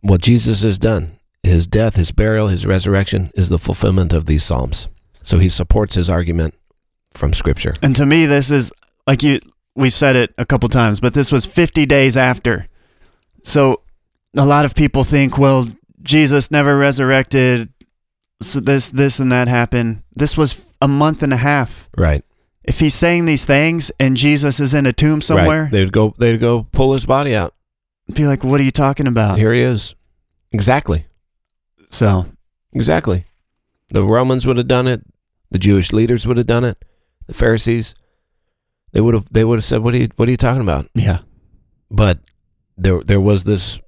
what 0.00 0.20
Jesus 0.20 0.62
has 0.62 0.78
done, 0.78 1.12
his 1.42 1.66
death, 1.66 1.96
his 1.96 2.12
burial, 2.12 2.48
his 2.48 2.66
resurrection, 2.66 3.30
is 3.34 3.48
the 3.48 3.58
fulfillment 3.58 4.12
of 4.12 4.26
these 4.26 4.42
Psalms. 4.42 4.88
So 5.22 5.38
he 5.38 5.48
supports 5.48 5.94
his 5.94 6.10
argument 6.10 6.54
from 7.14 7.32
Scripture. 7.32 7.74
And 7.82 7.94
to 7.96 8.06
me, 8.06 8.26
this 8.26 8.50
is 8.50 8.72
like 9.06 9.22
you. 9.22 9.40
We've 9.74 9.92
said 9.92 10.16
it 10.16 10.34
a 10.36 10.44
couple 10.44 10.68
times, 10.68 11.00
but 11.00 11.14
this 11.14 11.32
was 11.32 11.46
50 11.46 11.86
days 11.86 12.16
after. 12.16 12.68
So 13.42 13.82
a 14.36 14.44
lot 14.44 14.64
of 14.66 14.74
people 14.74 15.02
think, 15.02 15.38
well, 15.38 15.66
Jesus 16.02 16.50
never 16.50 16.76
resurrected. 16.76 17.70
So 18.42 18.60
this, 18.60 18.90
this, 18.90 19.18
and 19.18 19.32
that 19.32 19.48
happened. 19.48 20.02
This 20.14 20.36
was 20.36 20.74
a 20.82 20.88
month 20.88 21.22
and 21.22 21.32
a 21.32 21.38
half. 21.38 21.88
Right. 21.96 22.22
If 22.64 22.80
he's 22.80 22.94
saying 22.94 23.24
these 23.24 23.44
things 23.44 23.90
and 23.98 24.16
Jesus 24.16 24.60
is 24.60 24.74
in 24.74 24.84
a 24.84 24.92
tomb 24.92 25.20
somewhere, 25.22 25.62
Right. 25.62 25.72
They'd 25.72 25.92
go. 25.92 26.14
They'd 26.18 26.38
go 26.38 26.66
pull 26.72 26.92
his 26.92 27.06
body 27.06 27.34
out. 27.34 27.54
be 28.12 28.26
like, 28.26 28.44
what 28.44 28.60
are 28.60 28.64
you 28.64 28.70
talking 28.70 29.06
about? 29.06 29.38
Here 29.38 29.52
he 29.52 29.62
is. 29.62 29.94
Exactly. 30.52 31.06
So 31.90 32.26
Exactly. 32.72 33.24
The 33.88 34.04
Romans 34.04 34.46
would 34.46 34.56
have 34.56 34.68
done 34.68 34.86
it. 34.86 35.02
The 35.52 35.58
Jewish 35.58 35.92
leaders 35.92 36.26
would 36.26 36.38
have 36.38 36.46
done 36.46 36.64
it. 36.64 36.82
The 37.26 37.34
Pharisees. 37.34 37.94
They 38.92 39.00
would 39.00 39.14
have. 39.14 39.30
They 39.30 39.44
would 39.44 39.58
have 39.58 39.64
said, 39.64 39.82
"What 39.82 39.94
are 39.94 39.98
you? 39.98 40.08
What 40.16 40.28
are 40.28 40.30
you 40.30 40.36
talking 40.36 40.62
about?" 40.62 40.86
yeah, 40.94 41.18
But 41.90 42.18
there, 42.76 43.00
there 43.02 43.20
was 43.20 43.44
this 43.44 43.78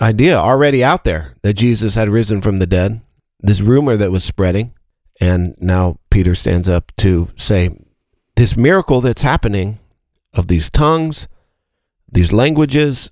idea 0.00 0.36
already 0.36 0.82
out 0.82 1.04
there 1.04 1.34
that 1.42 1.54
Jesus 1.54 1.94
had 1.94 2.08
risen 2.08 2.40
from 2.40 2.56
the 2.58 2.66
dead. 2.66 3.02
This 3.40 3.60
rumor 3.60 3.96
that 3.96 4.10
was 4.10 4.24
spreading, 4.24 4.72
and 5.20 5.54
now 5.60 5.98
Peter 6.10 6.34
stands 6.34 6.68
up 6.68 6.92
to 6.96 7.30
say, 7.36 7.70
"This 8.36 8.56
miracle 8.56 9.00
that's 9.00 9.22
happening 9.22 9.78
of 10.32 10.48
these 10.48 10.70
tongues, 10.70 11.28
these 12.10 12.32
languages, 12.32 13.10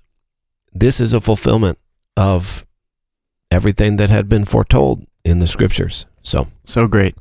this 0.73 0.99
is 0.99 1.13
a 1.13 1.21
fulfillment 1.21 1.77
of 2.17 2.65
everything 3.51 3.97
that 3.97 4.09
had 4.09 4.27
been 4.29 4.45
foretold 4.45 5.05
in 5.23 5.39
the 5.39 5.47
scriptures." 5.47 6.05
So, 6.21 6.47
so 6.63 6.87
great. 6.87 7.15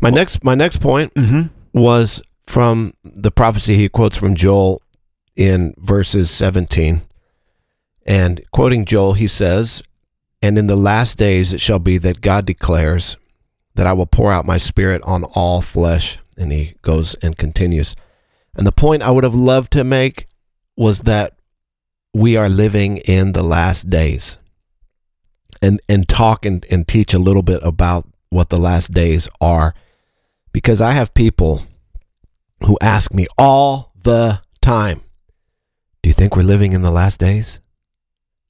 My 0.00 0.10
next, 0.10 0.44
my 0.44 0.54
next 0.54 0.78
point 0.78 1.12
Mm-hmm. 1.14 1.48
was 1.78 2.22
from 2.46 2.92
the 3.04 3.30
prophecy 3.30 3.74
he 3.76 3.88
quotes 3.88 4.16
from 4.16 4.34
Joel 4.34 4.82
in 5.36 5.74
verses 5.78 6.30
17. 6.30 7.02
And 8.06 8.40
quoting 8.52 8.84
Joel, 8.84 9.12
he 9.12 9.26
says, 9.28 9.82
And 10.42 10.58
in 10.58 10.66
the 10.66 10.76
last 10.76 11.16
days 11.18 11.52
it 11.52 11.60
shall 11.60 11.78
be 11.78 11.98
that 11.98 12.20
God 12.20 12.46
declares 12.46 13.16
that 13.74 13.86
I 13.86 13.92
will 13.92 14.06
pour 14.06 14.32
out 14.32 14.44
my 14.44 14.56
spirit 14.56 15.00
on 15.04 15.24
all 15.24 15.60
flesh. 15.62 16.18
And 16.36 16.50
he 16.50 16.74
goes 16.82 17.14
and 17.16 17.36
continues. 17.36 17.94
And 18.56 18.66
the 18.66 18.72
point 18.72 19.02
I 19.02 19.10
would 19.10 19.24
have 19.24 19.34
loved 19.34 19.72
to 19.74 19.84
make 19.84 20.26
was 20.76 21.00
that 21.00 21.36
we 22.12 22.36
are 22.36 22.48
living 22.48 22.96
in 22.98 23.32
the 23.32 23.42
last 23.42 23.90
days. 23.90 24.38
And 25.62 25.78
and 25.88 26.08
talk 26.08 26.46
and, 26.46 26.66
and 26.70 26.88
teach 26.88 27.12
a 27.14 27.18
little 27.18 27.42
bit 27.42 27.60
about 27.62 28.08
what 28.30 28.48
the 28.48 28.56
last 28.56 28.92
days 28.92 29.28
are. 29.40 29.74
Because 30.52 30.80
I 30.80 30.92
have 30.92 31.14
people 31.14 31.62
who 32.64 32.76
ask 32.80 33.12
me 33.12 33.26
all 33.38 33.92
the 34.02 34.40
time, 34.60 35.00
Do 36.02 36.08
you 36.08 36.14
think 36.14 36.34
we're 36.34 36.42
living 36.42 36.72
in 36.72 36.82
the 36.82 36.90
last 36.90 37.20
days? 37.20 37.60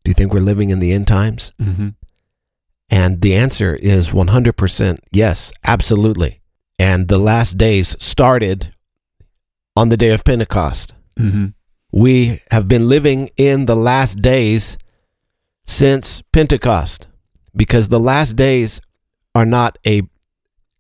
Do 0.05 0.11
you 0.11 0.15
think 0.15 0.33
we're 0.33 0.41
living 0.41 0.71
in 0.71 0.79
the 0.79 0.93
end 0.93 1.07
times? 1.09 1.53
Mm-hmm. 1.61 1.89
And 2.89 3.21
the 3.21 3.35
answer 3.35 3.75
is 3.77 4.11
100% 4.11 4.99
yes, 5.13 5.53
absolutely. 5.65 6.41
And 6.79 7.09
the 7.09 7.19
last 7.19 7.59
days 7.59 7.97
started 7.99 8.75
on 9.77 9.89
the 9.89 9.97
day 9.97 10.11
of 10.11 10.25
Pentecost. 10.25 10.95
Mm-hmm. 11.19 11.47
We 11.93 12.41
have 12.51 12.69
been 12.69 12.89
living 12.89 13.31
in 13.37 13.67
the 13.67 13.77
last 13.77 14.21
days 14.21 14.79
since 15.67 16.23
Pentecost 16.33 17.07
because 17.55 17.89
the 17.89 18.01
last 18.01 18.35
days 18.35 18.81
are 19.35 19.45
not 19.45 19.77
a 19.87 20.03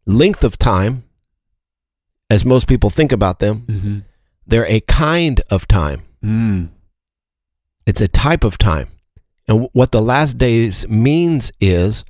length 0.07 0.45
of 0.45 0.57
time 0.57 1.05
as 2.31 2.45
most 2.45 2.69
people 2.69 2.89
think 2.89 3.13
about 3.13 3.41
them. 3.41 3.61
Mm-hmm. 3.63 3.99
They're 4.47 4.67
a 4.71 4.81
kind 4.81 5.41
of 5.51 5.69
time. 5.69 6.03
Mm. 6.25 6.69
It's 7.87 8.01
a 8.01 8.09
type 8.09 8.45
of 8.45 8.57
time. 8.57 8.87
And 9.49 9.69
what 9.73 9.91
the 9.91 10.01
last 10.01 10.39
days 10.39 10.89
means 10.89 11.51
is 11.61 12.05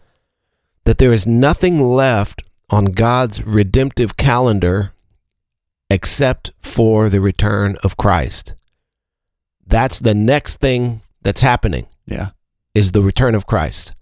that 0.84 0.98
there 0.98 1.12
is 1.12 1.26
nothing 1.26 1.80
left 1.82 2.42
on 2.68 2.86
God's 2.86 3.42
redemptive 3.44 4.16
calendar 4.16 4.92
except 5.88 6.52
for 6.60 7.08
the 7.08 7.20
return 7.20 7.76
of 7.82 7.96
Christ. 7.96 8.54
That's 9.66 9.98
the 9.98 10.14
next 10.14 10.60
thing 10.60 11.02
that's 11.22 11.40
happening 11.40 11.86
Yeah. 12.06 12.30
is 12.74 12.92
the 12.92 13.02
return 13.02 13.34
of 13.34 13.46
Christ. 13.46 13.92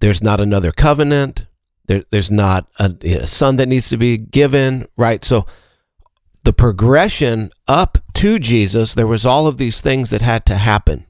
There's 0.00 0.22
not 0.22 0.40
another 0.40 0.72
covenant. 0.72 1.45
There, 1.86 2.04
there's 2.10 2.30
not 2.30 2.68
a, 2.78 2.94
a 3.02 3.26
son 3.26 3.56
that 3.56 3.68
needs 3.68 3.88
to 3.90 3.96
be 3.96 4.16
given, 4.16 4.86
right? 4.96 5.24
So 5.24 5.46
the 6.44 6.52
progression 6.52 7.50
up 7.66 7.98
to 8.14 8.38
Jesus, 8.38 8.94
there 8.94 9.06
was 9.06 9.26
all 9.26 9.46
of 9.46 9.58
these 9.58 9.80
things 9.80 10.10
that 10.10 10.22
had 10.22 10.46
to 10.46 10.56
happen. 10.56 11.06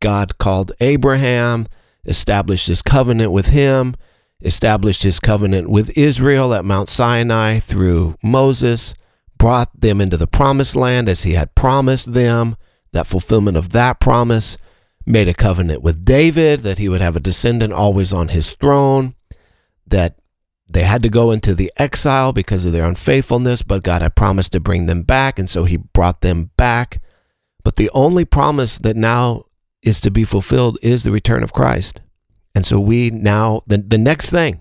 God 0.00 0.38
called 0.38 0.72
Abraham, 0.80 1.66
established 2.04 2.68
his 2.68 2.82
covenant 2.82 3.32
with 3.32 3.48
him, 3.48 3.96
established 4.40 5.02
his 5.02 5.20
covenant 5.20 5.68
with 5.68 5.96
Israel 5.96 6.54
at 6.54 6.64
Mount 6.64 6.88
Sinai 6.88 7.58
through 7.58 8.16
Moses, 8.22 8.94
brought 9.36 9.78
them 9.78 10.00
into 10.00 10.16
the 10.16 10.26
promised 10.26 10.76
land 10.76 11.08
as 11.08 11.24
he 11.24 11.32
had 11.32 11.54
promised 11.54 12.14
them, 12.14 12.56
that 12.92 13.06
fulfillment 13.06 13.56
of 13.56 13.70
that 13.70 14.00
promise, 14.00 14.56
made 15.04 15.28
a 15.28 15.34
covenant 15.34 15.82
with 15.82 16.04
David 16.04 16.60
that 16.60 16.78
he 16.78 16.88
would 16.88 17.00
have 17.00 17.16
a 17.16 17.20
descendant 17.20 17.72
always 17.72 18.12
on 18.12 18.28
his 18.28 18.50
throne, 18.50 19.14
that 19.86 20.17
they 20.68 20.82
had 20.82 21.02
to 21.02 21.08
go 21.08 21.30
into 21.30 21.54
the 21.54 21.72
exile 21.76 22.32
because 22.32 22.64
of 22.64 22.72
their 22.72 22.84
unfaithfulness, 22.84 23.62
but 23.62 23.82
God 23.82 24.02
had 24.02 24.14
promised 24.14 24.52
to 24.52 24.60
bring 24.60 24.86
them 24.86 25.02
back, 25.02 25.38
and 25.38 25.48
so 25.48 25.64
he 25.64 25.78
brought 25.78 26.20
them 26.20 26.50
back. 26.56 27.00
But 27.64 27.76
the 27.76 27.90
only 27.94 28.24
promise 28.24 28.78
that 28.78 28.96
now 28.96 29.44
is 29.82 30.00
to 30.02 30.10
be 30.10 30.24
fulfilled 30.24 30.78
is 30.82 31.02
the 31.02 31.10
return 31.10 31.42
of 31.42 31.52
Christ. 31.52 32.02
And 32.54 32.66
so 32.66 32.78
we 32.78 33.10
now, 33.10 33.62
the, 33.66 33.78
the 33.78 33.98
next 33.98 34.30
thing 34.30 34.60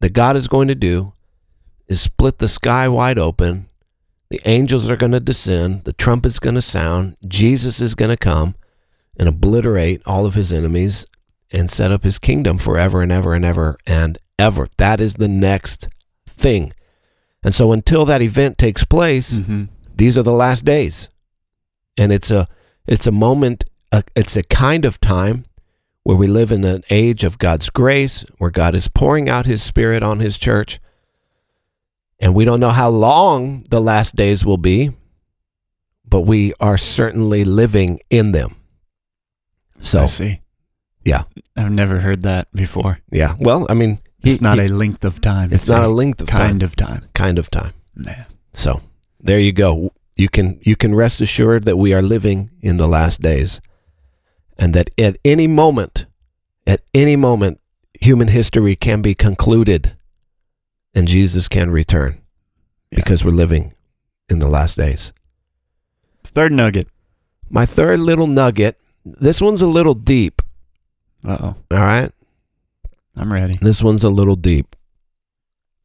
that 0.00 0.12
God 0.12 0.36
is 0.36 0.48
going 0.48 0.68
to 0.68 0.74
do 0.74 1.14
is 1.88 2.00
split 2.00 2.38
the 2.38 2.48
sky 2.48 2.88
wide 2.88 3.18
open. 3.18 3.68
The 4.30 4.40
angels 4.44 4.90
are 4.90 4.96
going 4.96 5.12
to 5.12 5.20
descend. 5.20 5.84
The 5.84 5.92
trumpet's 5.92 6.38
going 6.38 6.54
to 6.54 6.62
sound. 6.62 7.16
Jesus 7.26 7.80
is 7.80 7.94
going 7.94 8.10
to 8.10 8.16
come 8.16 8.54
and 9.18 9.28
obliterate 9.28 10.02
all 10.06 10.24
of 10.24 10.34
his 10.34 10.52
enemies 10.52 11.06
and 11.50 11.70
set 11.70 11.90
up 11.90 12.02
his 12.02 12.18
kingdom 12.18 12.58
forever 12.58 13.02
and 13.02 13.12
ever 13.12 13.34
and 13.34 13.44
ever 13.44 13.76
and 13.86 14.18
ever. 14.42 14.66
That 14.78 15.00
is 15.00 15.14
the 15.14 15.28
next 15.28 15.88
thing. 16.28 16.72
And 17.44 17.54
so 17.54 17.72
until 17.72 18.04
that 18.04 18.22
event 18.22 18.58
takes 18.58 18.84
place, 18.84 19.38
Mm-hmm. 19.38 19.64
these 19.96 20.18
are 20.18 20.22
the 20.22 20.32
last 20.44 20.64
days. 20.64 21.08
And 21.96 22.12
it's 22.12 22.30
a 22.30 22.46
it's 22.86 23.06
a 23.06 23.12
moment 23.12 23.64
uh, 23.92 24.02
it's 24.16 24.36
a 24.36 24.42
kind 24.42 24.84
of 24.84 24.98
time 25.00 25.44
where 26.04 26.16
we 26.16 26.26
live 26.26 26.50
in 26.50 26.64
an 26.64 26.82
age 26.90 27.22
of 27.24 27.38
God's 27.38 27.70
grace, 27.70 28.24
where 28.38 28.50
God 28.50 28.74
is 28.74 28.88
pouring 28.88 29.28
out 29.28 29.46
his 29.46 29.62
spirit 29.62 30.02
on 30.02 30.18
his 30.20 30.36
church. 30.38 30.80
And 32.18 32.34
we 32.34 32.44
don't 32.44 32.60
know 32.60 32.70
how 32.70 32.88
long 32.88 33.64
the 33.70 33.80
last 33.80 34.16
days 34.16 34.44
will 34.44 34.56
be, 34.58 34.90
but 36.08 36.22
we 36.22 36.52
are 36.60 36.78
certainly 36.78 37.44
living 37.44 38.00
in 38.10 38.32
them. 38.32 38.56
So, 39.80 40.02
I 40.04 40.06
see. 40.06 40.40
yeah. 41.04 41.24
I've 41.56 41.72
never 41.72 41.98
heard 42.00 42.22
that 42.22 42.46
before. 42.52 42.98
yeah. 43.10 43.34
Well, 43.38 43.66
I 43.68 43.74
mean, 43.74 43.98
he- 44.22 44.30
It's 44.30 44.40
not 44.40 44.58
he- 44.58 44.66
a 44.66 44.68
length 44.68 45.04
of 45.04 45.20
time. 45.20 45.52
it's 45.52 45.68
not 45.68 45.82
a 45.84 45.88
length 45.88 46.20
of 46.20 46.28
time. 46.28 46.38
kind 46.38 46.60
time, 46.60 46.66
of 46.66 46.76
time. 46.76 47.02
kind 47.14 47.38
of 47.38 47.50
time. 47.50 47.72
Man. 47.94 48.26
So, 48.52 48.80
there 49.20 49.38
you 49.40 49.52
go. 49.52 49.92
You 50.16 50.28
can 50.28 50.58
you 50.62 50.76
can 50.76 50.94
rest 50.94 51.20
assured 51.20 51.64
that 51.64 51.76
we 51.78 51.92
are 51.94 52.02
living 52.02 52.50
in 52.60 52.76
the 52.76 52.86
last 52.86 53.20
days 53.22 53.60
and 54.58 54.74
that 54.74 54.90
at 54.98 55.16
any 55.24 55.46
moment 55.46 56.06
at 56.66 56.80
any 56.94 57.16
moment 57.16 57.60
human 58.00 58.28
history 58.28 58.76
can 58.76 59.00
be 59.02 59.14
concluded 59.14 59.96
and 60.94 61.08
Jesus 61.08 61.48
can 61.48 61.70
return 61.70 62.20
Yeah. 62.90 62.96
because 62.96 63.24
we're 63.24 63.30
living 63.36 63.72
in 64.28 64.38
the 64.38 64.48
last 64.48 64.76
days. 64.76 65.12
Third 66.24 66.52
nugget. 66.52 66.88
My 67.50 67.66
third 67.66 67.98
little 68.00 68.26
nugget, 68.26 68.76
this 69.04 69.40
one's 69.40 69.62
a 69.62 69.66
little 69.66 69.94
deep, 69.94 70.40
Uh 71.24 71.38
oh. 71.40 71.54
all 71.70 71.78
right? 71.84 72.10
I'm 73.16 73.32
ready. 73.32 73.58
This 73.60 73.82
one's 73.82 74.04
a 74.04 74.10
little 74.10 74.36
deep. 74.36 74.74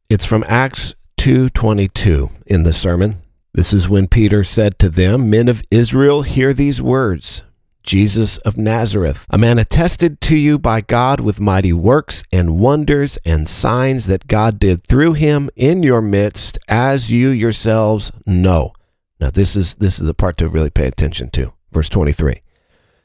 It's 0.08 0.24
from 0.24 0.44
Acts 0.48 0.94
2:22 1.18 2.30
in 2.46 2.62
the 2.62 2.72
sermon. 2.72 3.16
This 3.52 3.72
is 3.72 3.88
when 3.88 4.06
Peter 4.06 4.44
said 4.44 4.78
to 4.78 4.88
them, 4.88 5.28
"Men 5.28 5.48
of 5.48 5.62
Israel, 5.70 6.22
hear 6.22 6.54
these 6.54 6.80
words. 6.80 7.42
Jesus 7.82 8.38
of 8.38 8.58
Nazareth, 8.58 9.26
a 9.30 9.38
man 9.38 9.58
attested 9.58 10.20
to 10.22 10.36
you 10.36 10.58
by 10.58 10.80
God 10.82 11.20
with 11.20 11.40
mighty 11.40 11.72
works 11.72 12.22
and 12.30 12.58
wonders 12.58 13.18
and 13.24 13.48
signs 13.48 14.06
that 14.06 14.26
God 14.26 14.58
did 14.58 14.86
through 14.86 15.14
him 15.14 15.48
in 15.56 15.82
your 15.82 16.02
midst, 16.02 16.58
as 16.68 17.10
you 17.10 17.28
yourselves 17.28 18.12
know." 18.26 18.72
Now 19.20 19.30
this 19.30 19.56
is 19.56 19.74
this 19.74 19.98
is 19.98 20.06
the 20.06 20.14
part 20.14 20.36
to 20.38 20.48
really 20.48 20.70
pay 20.70 20.86
attention 20.86 21.30
to. 21.30 21.52
Verse 21.72 21.88
23. 21.88 22.40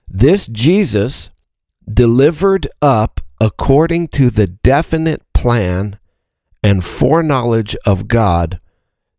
This 0.07 0.47
Jesus 0.47 1.29
delivered 1.91 2.67
up 2.81 3.19
according 3.43 4.07
to 4.07 4.29
the 4.29 4.47
definite 4.47 5.21
plan 5.33 5.99
and 6.63 6.81
foreknowledge 6.81 7.75
of 7.85 8.07
God, 8.07 8.57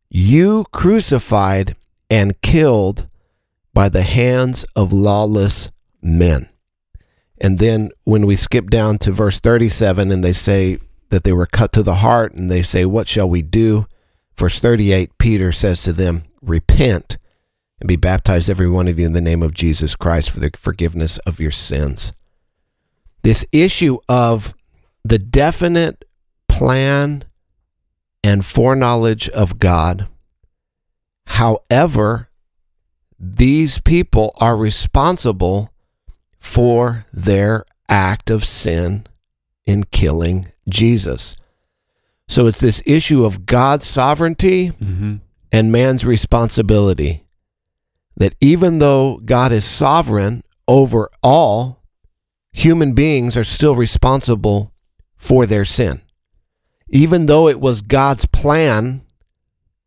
you 0.08 0.64
crucified 0.72 1.76
and 2.08 2.40
killed 2.40 3.06
by 3.74 3.90
the 3.90 4.00
hands 4.00 4.64
of 4.74 4.94
lawless 4.94 5.68
men. 6.00 6.48
And 7.38 7.58
then 7.58 7.90
when 8.04 8.24
we 8.24 8.34
skip 8.34 8.70
down 8.70 8.96
to 8.98 9.12
verse 9.12 9.40
37 9.40 10.10
and 10.10 10.24
they 10.24 10.32
say 10.32 10.78
that 11.10 11.24
they 11.24 11.32
were 11.34 11.44
cut 11.44 11.70
to 11.72 11.82
the 11.82 11.96
heart 11.96 12.32
and 12.32 12.50
they 12.50 12.62
say, 12.62 12.86
What 12.86 13.08
shall 13.08 13.28
we 13.28 13.42
do? 13.42 13.84
Verse 14.38 14.58
38, 14.58 15.18
Peter 15.18 15.52
says 15.52 15.82
to 15.82 15.92
them, 15.92 16.24
Repent 16.40 17.18
and 17.78 17.88
be 17.88 17.96
baptized, 17.96 18.48
every 18.48 18.70
one 18.70 18.88
of 18.88 18.98
you, 18.98 19.04
in 19.04 19.12
the 19.12 19.20
name 19.20 19.42
of 19.42 19.52
Jesus 19.52 19.94
Christ 19.94 20.30
for 20.30 20.40
the 20.40 20.50
forgiveness 20.56 21.18
of 21.26 21.40
your 21.40 21.50
sins 21.50 22.14
this 23.24 23.44
issue 23.52 23.98
of 24.08 24.54
the 25.04 25.18
definite 25.18 26.04
plan 26.48 27.24
and 28.22 28.44
foreknowledge 28.46 29.28
of 29.30 29.58
God. 29.58 30.06
However, 31.26 32.28
these 33.18 33.80
people 33.80 34.34
are 34.38 34.56
responsible 34.56 35.72
for 36.38 37.06
their 37.12 37.64
act 37.88 38.30
of 38.30 38.44
sin 38.44 39.06
in 39.66 39.84
killing 39.84 40.48
Jesus. 40.68 41.36
So 42.28 42.46
it's 42.46 42.60
this 42.60 42.82
issue 42.86 43.24
of 43.24 43.46
God's 43.46 43.86
sovereignty 43.86 44.70
Mm-hmm. 44.70 45.16
and 45.52 45.72
man's 45.72 46.04
responsibility. 46.04 47.24
That 48.16 48.34
even 48.40 48.78
though 48.78 49.18
God 49.24 49.52
is 49.52 49.64
sovereign 49.64 50.44
over 50.68 51.10
all, 51.22 51.82
human 52.54 52.94
beings 52.94 53.36
are 53.36 53.44
still 53.44 53.74
responsible 53.76 54.72
for 55.16 55.44
their 55.44 55.64
sin. 55.64 56.00
Even 56.88 57.26
though 57.26 57.48
it 57.48 57.60
was 57.60 57.82
God's 57.82 58.24
plan 58.26 59.02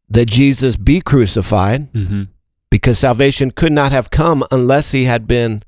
that 0.10 0.26
Jesus 0.28 0.76
be 0.76 1.00
crucified, 1.02 1.92
Mm-hmm. 1.94 2.24
because 2.70 3.00
salvation 3.00 3.52
could 3.52 3.72
not 3.72 3.92
have 3.94 4.10
come 4.10 4.44
unless 4.52 4.92
he 4.92 5.06
had 5.06 5.26
been 5.28 5.64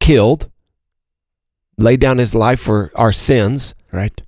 killed, 0.00 0.50
laid 1.78 2.00
down 2.00 2.18
his 2.18 2.34
life 2.34 2.60
for 2.60 2.90
our 2.96 3.12
sins, 3.12 3.74
Right. 3.92 4.20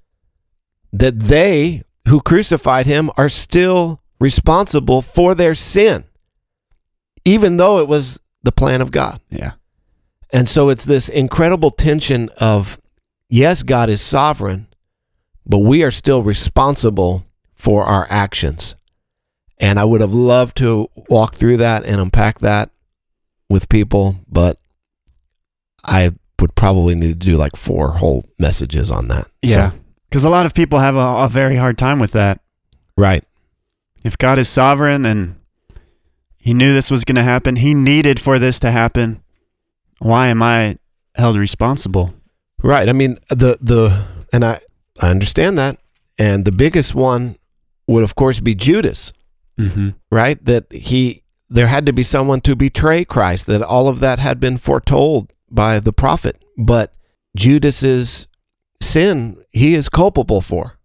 that 0.92 1.18
they 1.18 1.82
who 2.08 2.20
crucified 2.20 2.86
him 2.86 3.10
are 3.16 3.28
still 3.28 4.00
responsible 4.20 5.02
for 5.02 5.34
their 5.34 5.54
sin, 5.56 6.04
even 7.24 7.56
though 7.56 7.78
it 7.80 7.88
was 7.88 8.20
the 8.44 8.52
plan 8.52 8.80
of 8.80 8.90
God. 8.92 9.20
Yeah. 9.30 9.52
And 10.32 10.48
so 10.48 10.68
it's 10.70 10.84
this 10.84 11.08
incredible 11.08 11.70
tension 11.70 12.30
of 12.38 12.78
yes, 13.28 13.62
God 13.62 13.88
is 13.90 14.00
sovereign, 14.00 14.66
but 15.46 15.58
we 15.58 15.82
are 15.82 15.90
still 15.90 16.22
responsible 16.22 17.26
for 17.54 17.84
our 17.84 18.06
actions. 18.10 18.74
And 19.58 19.78
I 19.78 19.84
would 19.84 20.00
have 20.00 20.12
loved 20.14 20.56
to 20.58 20.88
walk 21.08 21.34
through 21.34 21.58
that 21.58 21.84
and 21.84 22.00
unpack 22.00 22.38
that 22.40 22.70
with 23.48 23.68
people, 23.68 24.16
but 24.28 24.58
I 25.84 26.12
would 26.40 26.54
probably 26.54 26.94
need 26.94 27.20
to 27.20 27.30
do 27.30 27.36
like 27.36 27.54
four 27.56 27.92
whole 27.92 28.24
messages 28.38 28.90
on 28.90 29.08
that. 29.08 29.28
Yeah. 29.42 29.70
So- 29.70 29.76
Because 30.08 30.24
a 30.24 30.30
lot 30.30 30.46
of 30.46 30.54
people 30.54 30.78
have 30.80 30.96
a, 30.96 31.24
a 31.24 31.28
very 31.28 31.56
hard 31.56 31.78
time 31.78 31.98
with 32.00 32.12
that. 32.12 32.40
right. 32.96 33.24
If 34.04 34.18
God 34.18 34.36
is 34.40 34.48
sovereign 34.48 35.06
and 35.06 35.36
He 36.36 36.52
knew 36.54 36.74
this 36.74 36.90
was 36.90 37.04
going 37.04 37.14
to 37.14 37.22
happen, 37.22 37.54
He 37.54 37.72
needed 37.72 38.18
for 38.18 38.40
this 38.40 38.58
to 38.60 38.72
happen, 38.72 39.21
why 40.02 40.28
am 40.28 40.42
I 40.42 40.76
held 41.14 41.36
responsible? 41.36 42.14
Right. 42.62 42.88
I 42.88 42.92
mean, 42.92 43.16
the 43.28 43.58
the 43.60 44.06
and 44.32 44.44
I 44.44 44.60
I 45.00 45.08
understand 45.10 45.58
that. 45.58 45.78
And 46.18 46.44
the 46.44 46.52
biggest 46.52 46.94
one 46.94 47.36
would 47.86 48.04
of 48.04 48.14
course 48.14 48.40
be 48.40 48.54
Judas, 48.54 49.12
Mm-hmm. 49.58 49.90
right? 50.10 50.42
That 50.44 50.70
he 50.72 51.22
there 51.48 51.66
had 51.66 51.84
to 51.86 51.92
be 51.92 52.02
someone 52.02 52.40
to 52.42 52.56
betray 52.56 53.04
Christ, 53.04 53.46
that 53.46 53.62
all 53.62 53.86
of 53.88 54.00
that 54.00 54.18
had 54.18 54.40
been 54.40 54.56
foretold 54.56 55.32
by 55.50 55.78
the 55.80 55.92
prophet. 55.92 56.42
But 56.56 56.94
Judas's 57.36 58.26
sin 58.80 59.42
he 59.50 59.74
is 59.74 59.88
culpable 59.88 60.40
for 60.40 60.78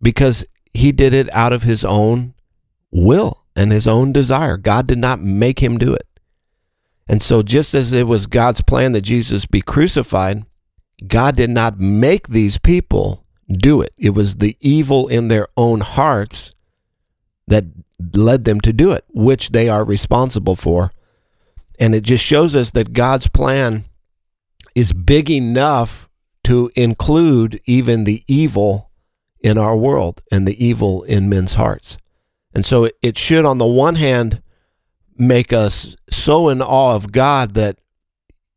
because 0.00 0.44
he 0.74 0.92
did 0.92 1.12
it 1.12 1.28
out 1.32 1.52
of 1.52 1.62
his 1.62 1.84
own 1.84 2.34
will 2.90 3.44
and 3.56 3.72
his 3.72 3.86
own 3.86 4.12
desire. 4.12 4.56
God 4.56 4.86
did 4.86 4.98
not 4.98 5.20
make 5.20 5.60
him 5.62 5.78
do 5.78 5.92
it. 5.94 6.06
And 7.12 7.22
so, 7.22 7.42
just 7.42 7.74
as 7.74 7.92
it 7.92 8.06
was 8.06 8.26
God's 8.26 8.62
plan 8.62 8.92
that 8.92 9.02
Jesus 9.02 9.44
be 9.44 9.60
crucified, 9.60 10.46
God 11.06 11.36
did 11.36 11.50
not 11.50 11.78
make 11.78 12.28
these 12.28 12.56
people 12.56 13.26
do 13.46 13.82
it. 13.82 13.90
It 13.98 14.10
was 14.14 14.36
the 14.36 14.56
evil 14.60 15.08
in 15.08 15.28
their 15.28 15.48
own 15.54 15.80
hearts 15.80 16.54
that 17.46 17.64
led 18.14 18.44
them 18.44 18.62
to 18.62 18.72
do 18.72 18.92
it, 18.92 19.04
which 19.10 19.50
they 19.50 19.68
are 19.68 19.84
responsible 19.84 20.56
for. 20.56 20.90
And 21.78 21.94
it 21.94 22.02
just 22.02 22.24
shows 22.24 22.56
us 22.56 22.70
that 22.70 22.94
God's 22.94 23.28
plan 23.28 23.84
is 24.74 24.94
big 24.94 25.30
enough 25.30 26.08
to 26.44 26.70
include 26.74 27.60
even 27.66 28.04
the 28.04 28.24
evil 28.26 28.90
in 29.40 29.58
our 29.58 29.76
world 29.76 30.22
and 30.32 30.48
the 30.48 30.64
evil 30.64 31.02
in 31.02 31.28
men's 31.28 31.54
hearts. 31.54 31.98
And 32.54 32.64
so 32.64 32.88
it, 33.02 33.18
should, 33.18 33.44
on 33.44 33.58
the 33.58 33.66
one 33.66 33.96
hand, 33.96 34.41
make 35.22 35.52
us 35.52 35.96
so 36.10 36.48
in 36.48 36.60
awe 36.60 36.94
of 36.94 37.12
God 37.12 37.54
that 37.54 37.78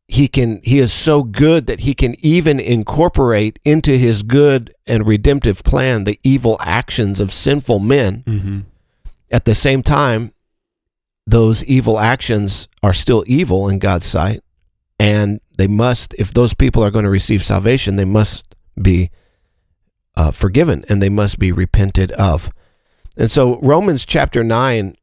he 0.08 0.28
can 0.28 0.60
he 0.62 0.78
is 0.78 0.92
so 0.92 1.22
good 1.22 1.66
that 1.66 1.80
he 1.80 1.94
can 1.94 2.14
even 2.24 2.60
incorporate 2.60 3.58
into 3.64 3.96
his 3.98 4.22
good 4.22 4.72
and 4.86 5.06
redemptive 5.06 5.64
plan 5.64 6.04
the 6.04 6.18
evil 6.22 6.56
actions 6.60 7.20
of 7.20 7.32
sinful 7.32 7.78
men 7.80 8.22
Mm-hmm. 8.26 8.60
at 9.30 9.44
the 9.44 9.54
same 9.54 9.82
time 9.82 10.32
those 11.26 11.64
evil 11.64 11.98
actions 11.98 12.68
are 12.84 12.92
still 12.92 13.24
evil 13.26 13.68
in 13.68 13.78
God's 13.80 14.06
sight 14.06 14.40
and 14.98 15.40
they 15.58 15.66
must 15.66 16.14
if 16.18 16.32
those 16.32 16.54
people 16.54 16.84
are 16.84 16.90
going 16.92 17.04
to 17.04 17.10
receive 17.10 17.42
salvation 17.42 17.96
they 17.96 18.04
must 18.04 18.54
be 18.80 19.10
uh, 20.16 20.30
forgiven 20.30 20.84
and 20.88 21.02
they 21.02 21.08
must 21.08 21.38
be 21.38 21.50
repented 21.50 22.12
of 22.12 22.50
and 23.16 23.30
so 23.30 23.58
Romans 23.60 24.06
chapter 24.06 24.44
9 24.44 24.94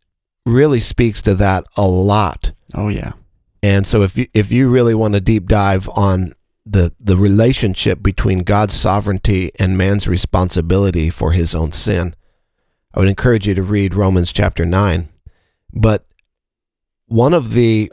really 0.45 0.79
speaks 0.79 1.21
to 1.21 1.33
that 1.35 1.65
a 1.77 1.87
lot 1.87 2.51
Oh 2.75 2.89
yeah. 2.89 3.13
and 3.61 3.85
so 3.87 4.01
if 4.01 4.17
you 4.17 4.27
if 4.33 4.51
you 4.51 4.69
really 4.69 4.93
want 4.93 5.13
to 5.13 5.21
deep 5.21 5.47
dive 5.47 5.87
on 5.89 6.33
the 6.65 6.93
the 6.99 7.17
relationship 7.17 8.01
between 8.01 8.39
God's 8.39 8.73
sovereignty 8.73 9.51
and 9.59 9.77
man's 9.77 10.07
responsibility 10.07 11.09
for 11.09 11.31
his 11.33 11.53
own 11.53 11.73
sin, 11.73 12.15
I 12.93 12.99
would 12.99 13.09
encourage 13.09 13.47
you 13.47 13.53
to 13.55 13.63
read 13.63 13.93
Romans 13.93 14.31
chapter 14.31 14.63
9. 14.63 15.09
But 15.73 16.05
one 17.07 17.33
of 17.33 17.53
the 17.53 17.91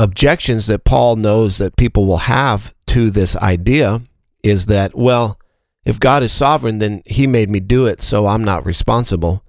objections 0.00 0.66
that 0.66 0.84
Paul 0.84 1.16
knows 1.16 1.58
that 1.58 1.76
people 1.76 2.06
will 2.06 2.18
have 2.18 2.74
to 2.86 3.10
this 3.10 3.36
idea 3.36 4.02
is 4.42 4.66
that 4.66 4.96
well, 4.96 5.38
if 5.84 6.00
God 6.00 6.22
is 6.24 6.32
sovereign 6.32 6.78
then 6.78 7.02
he 7.06 7.26
made 7.26 7.48
me 7.48 7.60
do 7.60 7.86
it, 7.86 8.02
so 8.02 8.26
I'm 8.26 8.42
not 8.42 8.66
responsible. 8.66 9.44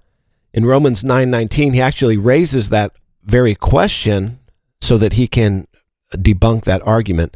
In 0.56 0.66
Romans 0.66 1.04
9:19, 1.04 1.74
he 1.74 1.82
actually 1.82 2.16
raises 2.16 2.70
that 2.70 2.94
very 3.26 3.56
question 3.56 4.40
so 4.80 4.98
that 4.98 5.14
he 5.14 5.28
can 5.28 5.68
debunk 6.14 6.64
that 6.64 6.82
argument. 6.88 7.36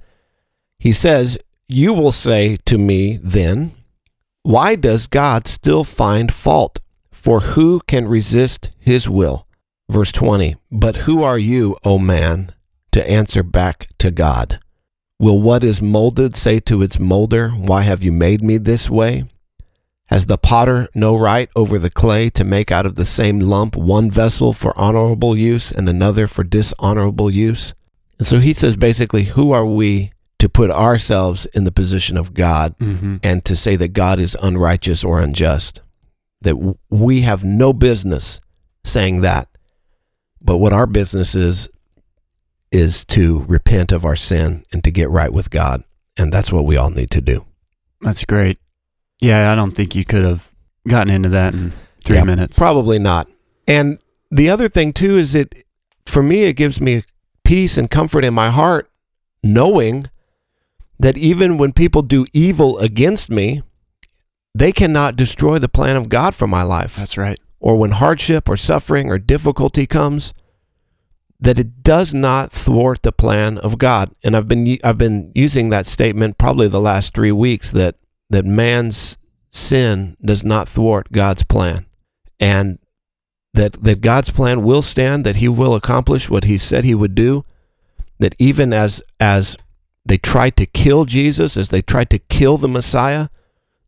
He 0.79 0.93
says, 0.93 1.37
You 1.67 1.91
will 1.91 2.13
say 2.13 2.57
to 2.65 2.77
me 2.77 3.19
then, 3.21 3.73
Why 4.43 4.75
does 4.75 5.05
God 5.05 5.49
still 5.49 5.83
find 5.83 6.33
fault? 6.33 6.79
For 7.11 7.41
who 7.41 7.81
can 7.87 8.07
resist 8.07 8.69
his 8.79 9.09
will? 9.09 9.45
Verse 9.89 10.13
20, 10.13 10.55
But 10.71 11.03
who 11.03 11.21
are 11.21 11.37
you, 11.37 11.75
O 11.83 11.99
man, 11.99 12.53
to 12.93 13.09
answer 13.09 13.43
back 13.43 13.89
to 13.97 14.11
God? 14.11 14.61
Will 15.19 15.41
what 15.41 15.65
is 15.65 15.81
molded 15.81 16.37
say 16.37 16.61
to 16.61 16.81
its 16.81 16.97
molder, 16.97 17.49
Why 17.49 17.81
have 17.81 18.01
you 18.01 18.13
made 18.13 18.41
me 18.41 18.57
this 18.57 18.89
way? 18.89 19.25
Has 20.09 20.25
the 20.25 20.37
potter 20.39 20.87
no 20.95 21.15
right 21.15 21.49
over 21.55 21.77
the 21.77 21.91
clay 21.91 22.29
to 22.31 22.43
make 22.43 22.71
out 22.71 22.85
of 22.87 22.95
the 22.95 23.05
same 23.05 23.39
lump 23.39 23.75
one 23.75 24.09
vessel 24.09 24.53
for 24.53 24.77
honorable 24.77 25.37
use 25.37 25.71
and 25.71 25.87
another 25.87 26.25
for 26.27 26.43
dishonorable 26.43 27.29
use? 27.29 27.73
And 28.17 28.25
so 28.27 28.39
he 28.39 28.53
says 28.53 28.75
basically, 28.75 29.25
who 29.25 29.51
are 29.51 29.65
we 29.65 30.11
to 30.39 30.49
put 30.49 30.71
ourselves 30.71 31.45
in 31.47 31.63
the 31.63 31.71
position 31.71 32.17
of 32.17 32.33
God 32.33 32.75
Mm-hmm. 32.79 33.17
and 33.21 33.45
to 33.45 33.55
say 33.55 33.75
that 33.75 33.89
God 33.89 34.19
is 34.19 34.35
unrighteous 34.41 35.03
or 35.03 35.19
unjust? 35.19 35.81
That 36.41 36.55
w- 36.55 36.77
we 36.89 37.21
have 37.21 37.43
no 37.43 37.71
business 37.71 38.41
saying 38.83 39.21
that. 39.21 39.47
But 40.41 40.57
what 40.57 40.73
our 40.73 40.87
business 40.87 41.35
is, 41.35 41.69
is 42.71 43.05
to 43.05 43.45
repent 43.47 43.91
of 43.91 44.05
our 44.05 44.15
sin 44.15 44.63
and 44.73 44.83
to 44.83 44.91
get 44.91 45.09
right 45.09 45.31
with 45.31 45.51
God. 45.51 45.83
And 46.17 46.31
that's 46.33 46.51
what 46.51 46.65
we 46.65 46.77
all 46.77 46.89
need 46.89 47.11
to 47.11 47.21
do. 47.21 47.45
That's 48.01 48.25
great. 48.25 48.57
Yeah, 49.19 49.51
I 49.51 49.55
don't 49.55 49.71
think 49.71 49.95
you 49.95 50.05
could 50.05 50.23
have 50.23 50.51
gotten 50.87 51.13
into 51.13 51.29
that 51.29 51.53
in 51.53 51.73
three 52.03 52.17
Yeah, 52.17 52.23
minutes. 52.23 52.57
Probably 52.57 52.99
not. 52.99 53.27
And 53.67 53.99
the 54.31 54.49
other 54.49 54.67
thing 54.67 54.93
too 54.93 55.17
is 55.17 55.35
it 55.35 55.65
for 56.05 56.23
me 56.23 56.43
it 56.43 56.53
gives 56.53 56.79
me 56.79 57.03
peace 57.43 57.77
and 57.77 57.89
comfort 57.89 58.23
in 58.23 58.33
my 58.33 58.49
heart 58.49 58.89
knowing 59.43 60.09
that 60.99 61.17
even 61.17 61.57
when 61.57 61.71
people 61.71 62.01
do 62.01 62.25
evil 62.33 62.77
against 62.79 63.29
me, 63.29 63.63
they 64.53 64.71
cannot 64.71 65.15
destroy 65.15 65.57
the 65.57 65.69
plan 65.69 65.95
of 65.95 66.09
God 66.09 66.35
for 66.35 66.47
my 66.47 66.63
life. 66.63 66.95
That's 66.95 67.17
right. 67.17 67.39
Or 67.59 67.77
when 67.77 67.91
hardship 67.91 68.49
or 68.49 68.57
suffering 68.57 69.09
or 69.09 69.17
difficulty 69.17 69.85
comes, 69.85 70.33
that 71.39 71.59
it 71.59 71.83
does 71.83 72.13
not 72.13 72.51
thwart 72.51 73.01
the 73.01 73.11
plan 73.11 73.57
of 73.57 73.77
God. 73.77 74.11
And 74.23 74.35
I've 74.35 74.47
been 74.47 74.77
I've 74.83 74.97
been 74.97 75.31
using 75.35 75.69
that 75.69 75.85
statement 75.85 76.37
probably 76.37 76.67
the 76.67 76.81
last 76.81 77.13
3 77.13 77.31
weeks 77.31 77.71
that 77.71 77.95
that 78.29 78.45
man's 78.45 79.17
sin 79.51 80.15
does 80.23 80.43
not 80.43 80.69
thwart 80.69 81.11
God's 81.11 81.43
plan. 81.43 81.85
And 82.39 82.79
that 83.53 83.73
that 83.83 84.01
God's 84.01 84.29
plan 84.29 84.63
will 84.63 84.81
stand, 84.81 85.25
that 85.25 85.37
he 85.37 85.47
will 85.49 85.75
accomplish 85.75 86.29
what 86.29 86.43
he 86.43 86.57
said 86.57 86.83
he 86.83 86.95
would 86.95 87.15
do, 87.15 87.43
that 88.19 88.35
even 88.39 88.71
as 88.71 89.01
as 89.19 89.57
they 90.05 90.17
tried 90.17 90.55
to 90.57 90.65
kill 90.65 91.05
Jesus, 91.05 91.57
as 91.57 91.69
they 91.69 91.81
tried 91.81 92.09
to 92.11 92.19
kill 92.19 92.57
the 92.57 92.67
Messiah, 92.67 93.27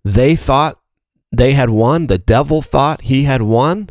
they 0.03 0.35
thought 0.35 0.79
they 1.31 1.53
had 1.53 1.69
won, 1.69 2.07
the 2.07 2.17
devil 2.17 2.61
thought 2.61 3.01
he 3.01 3.23
had 3.23 3.41
won, 3.43 3.89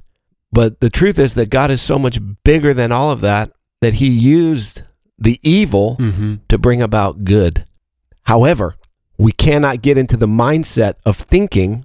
but 0.52 0.80
the 0.80 0.90
truth 0.90 1.18
is 1.18 1.34
that 1.34 1.48
God 1.50 1.70
is 1.70 1.80
so 1.80 1.98
much 1.98 2.18
bigger 2.44 2.74
than 2.74 2.92
all 2.92 3.10
of 3.10 3.20
that 3.22 3.50
that 3.80 3.94
he 3.94 4.08
used 4.10 4.82
the 5.18 5.38
evil 5.42 5.96
Mm-hmm. 5.98 6.34
to 6.48 6.58
bring 6.58 6.82
about 6.82 7.24
good. 7.24 7.64
However, 8.24 8.76
we 9.20 9.32
cannot 9.32 9.82
get 9.82 9.98
into 9.98 10.16
the 10.16 10.26
mindset 10.26 10.94
of 11.04 11.14
thinking, 11.14 11.84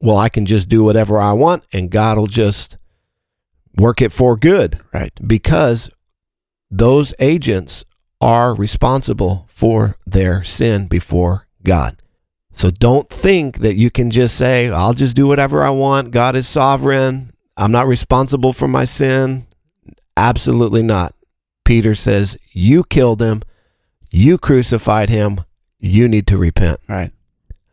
well, 0.00 0.16
I 0.16 0.30
can 0.30 0.46
just 0.46 0.70
do 0.70 0.82
whatever 0.82 1.18
I 1.18 1.32
want 1.32 1.64
and 1.70 1.90
God 1.90 2.16
will 2.16 2.26
just 2.26 2.78
work 3.76 4.00
it 4.00 4.10
for 4.10 4.38
good 4.38 4.80
Right. 4.90 5.12
because 5.26 5.90
those 6.70 7.12
agents 7.18 7.84
are 8.22 8.54
responsible 8.54 9.44
for 9.50 9.96
their 10.06 10.42
sin 10.44 10.86
before 10.88 11.46
God. 11.62 12.00
So 12.54 12.70
don't 12.70 13.10
think 13.10 13.58
that 13.58 13.74
you 13.74 13.90
can 13.90 14.10
just 14.10 14.34
say, 14.36 14.70
I'll 14.70 14.94
just 14.94 15.14
do 15.14 15.26
whatever 15.26 15.62
I 15.62 15.70
want. 15.70 16.10
God 16.10 16.34
is 16.34 16.48
sovereign. 16.48 17.32
I'm 17.54 17.72
not 17.72 17.86
responsible 17.86 18.54
for 18.54 18.66
my 18.68 18.84
sin. 18.84 19.46
Absolutely 20.16 20.82
not. 20.82 21.14
Peter 21.66 21.94
says, 21.94 22.38
You 22.52 22.82
killed 22.84 23.20
him. 23.20 23.42
You 24.10 24.38
crucified 24.38 25.10
him. 25.10 25.42
You 25.82 26.08
need 26.08 26.26
to 26.28 26.38
repent. 26.38 26.80
Right. 26.88 27.10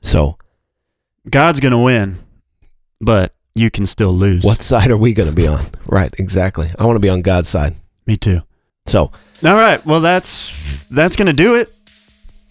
So, 0.01 0.37
God's 1.29 1.59
gonna 1.61 1.81
win, 1.81 2.17
but 2.99 3.33
you 3.55 3.69
can 3.69 3.85
still 3.85 4.11
lose. 4.13 4.43
what 4.43 4.61
side 4.61 4.89
are 4.89 4.97
we 4.97 5.13
going 5.13 5.29
to 5.29 5.35
be 5.35 5.47
on? 5.47 5.65
Right, 5.85 6.13
exactly. 6.19 6.69
I 6.77 6.85
want 6.85 6.95
to 6.97 6.99
be 7.01 7.09
on 7.09 7.21
God's 7.23 7.49
side. 7.49 7.75
Me 8.05 8.15
too. 8.15 8.41
So, 8.85 9.11
All 9.43 9.55
right. 9.55 9.83
Well, 9.85 10.01
that's 10.01 10.87
that's 10.89 11.15
gonna 11.15 11.33
do 11.33 11.55
it. 11.55 11.73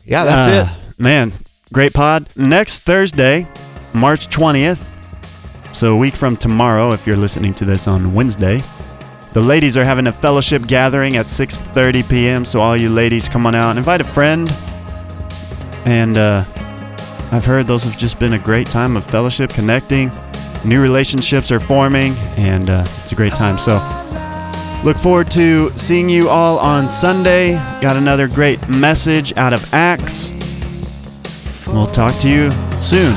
yeah, 0.04 0.24
that's 0.24 0.48
Uh, 0.48 0.68
it. 0.72 1.00
Man, 1.00 1.32
great 1.72 1.92
pod. 1.94 2.28
Next 2.36 2.80
Thursday, 2.84 3.46
March 3.94 4.28
20th. 4.28 4.88
So 5.72 5.94
a 5.94 5.96
week 5.96 6.14
from 6.14 6.36
tomorrow, 6.36 6.92
if 6.92 7.06
you're 7.06 7.16
listening 7.16 7.54
to 7.54 7.64
this 7.64 7.86
on 7.86 8.12
Wednesday, 8.14 8.62
the 9.34 9.40
ladies 9.40 9.76
are 9.76 9.84
having 9.84 10.06
a 10.08 10.12
fellowship 10.12 10.66
gathering 10.66 11.16
at 11.16 11.26
6:30 11.26 12.08
p.m. 12.08 12.44
So 12.44 12.60
all 12.60 12.76
you 12.76 12.90
ladies, 12.90 13.28
come 13.28 13.46
on 13.46 13.54
out 13.54 13.70
and 13.70 13.78
invite 13.78 14.00
a 14.00 14.04
friend. 14.04 14.52
And 15.88 16.16
uh, 16.16 16.44
I've 17.32 17.44
heard 17.44 17.66
those 17.66 17.82
have 17.84 17.96
just 17.96 18.18
been 18.18 18.34
a 18.34 18.38
great 18.38 18.66
time 18.68 18.96
of 18.96 19.04
fellowship, 19.04 19.50
connecting. 19.50 20.12
New 20.64 20.82
relationships 20.82 21.50
are 21.50 21.60
forming, 21.60 22.12
and 22.36 22.68
uh, 22.68 22.84
it's 23.02 23.12
a 23.12 23.14
great 23.14 23.34
time. 23.34 23.58
So 23.58 23.78
Look 24.84 24.96
forward 24.96 25.28
to 25.32 25.76
seeing 25.76 26.08
you 26.08 26.28
all 26.28 26.58
on 26.58 26.86
Sunday. 26.86 27.54
Got 27.80 27.96
another 27.96 28.28
great 28.28 28.68
message 28.68 29.36
out 29.36 29.52
of 29.52 29.74
Acts. 29.74 30.32
We'll 31.66 31.86
talk 31.86 32.16
to 32.20 32.28
you 32.28 32.52
soon. 32.80 33.16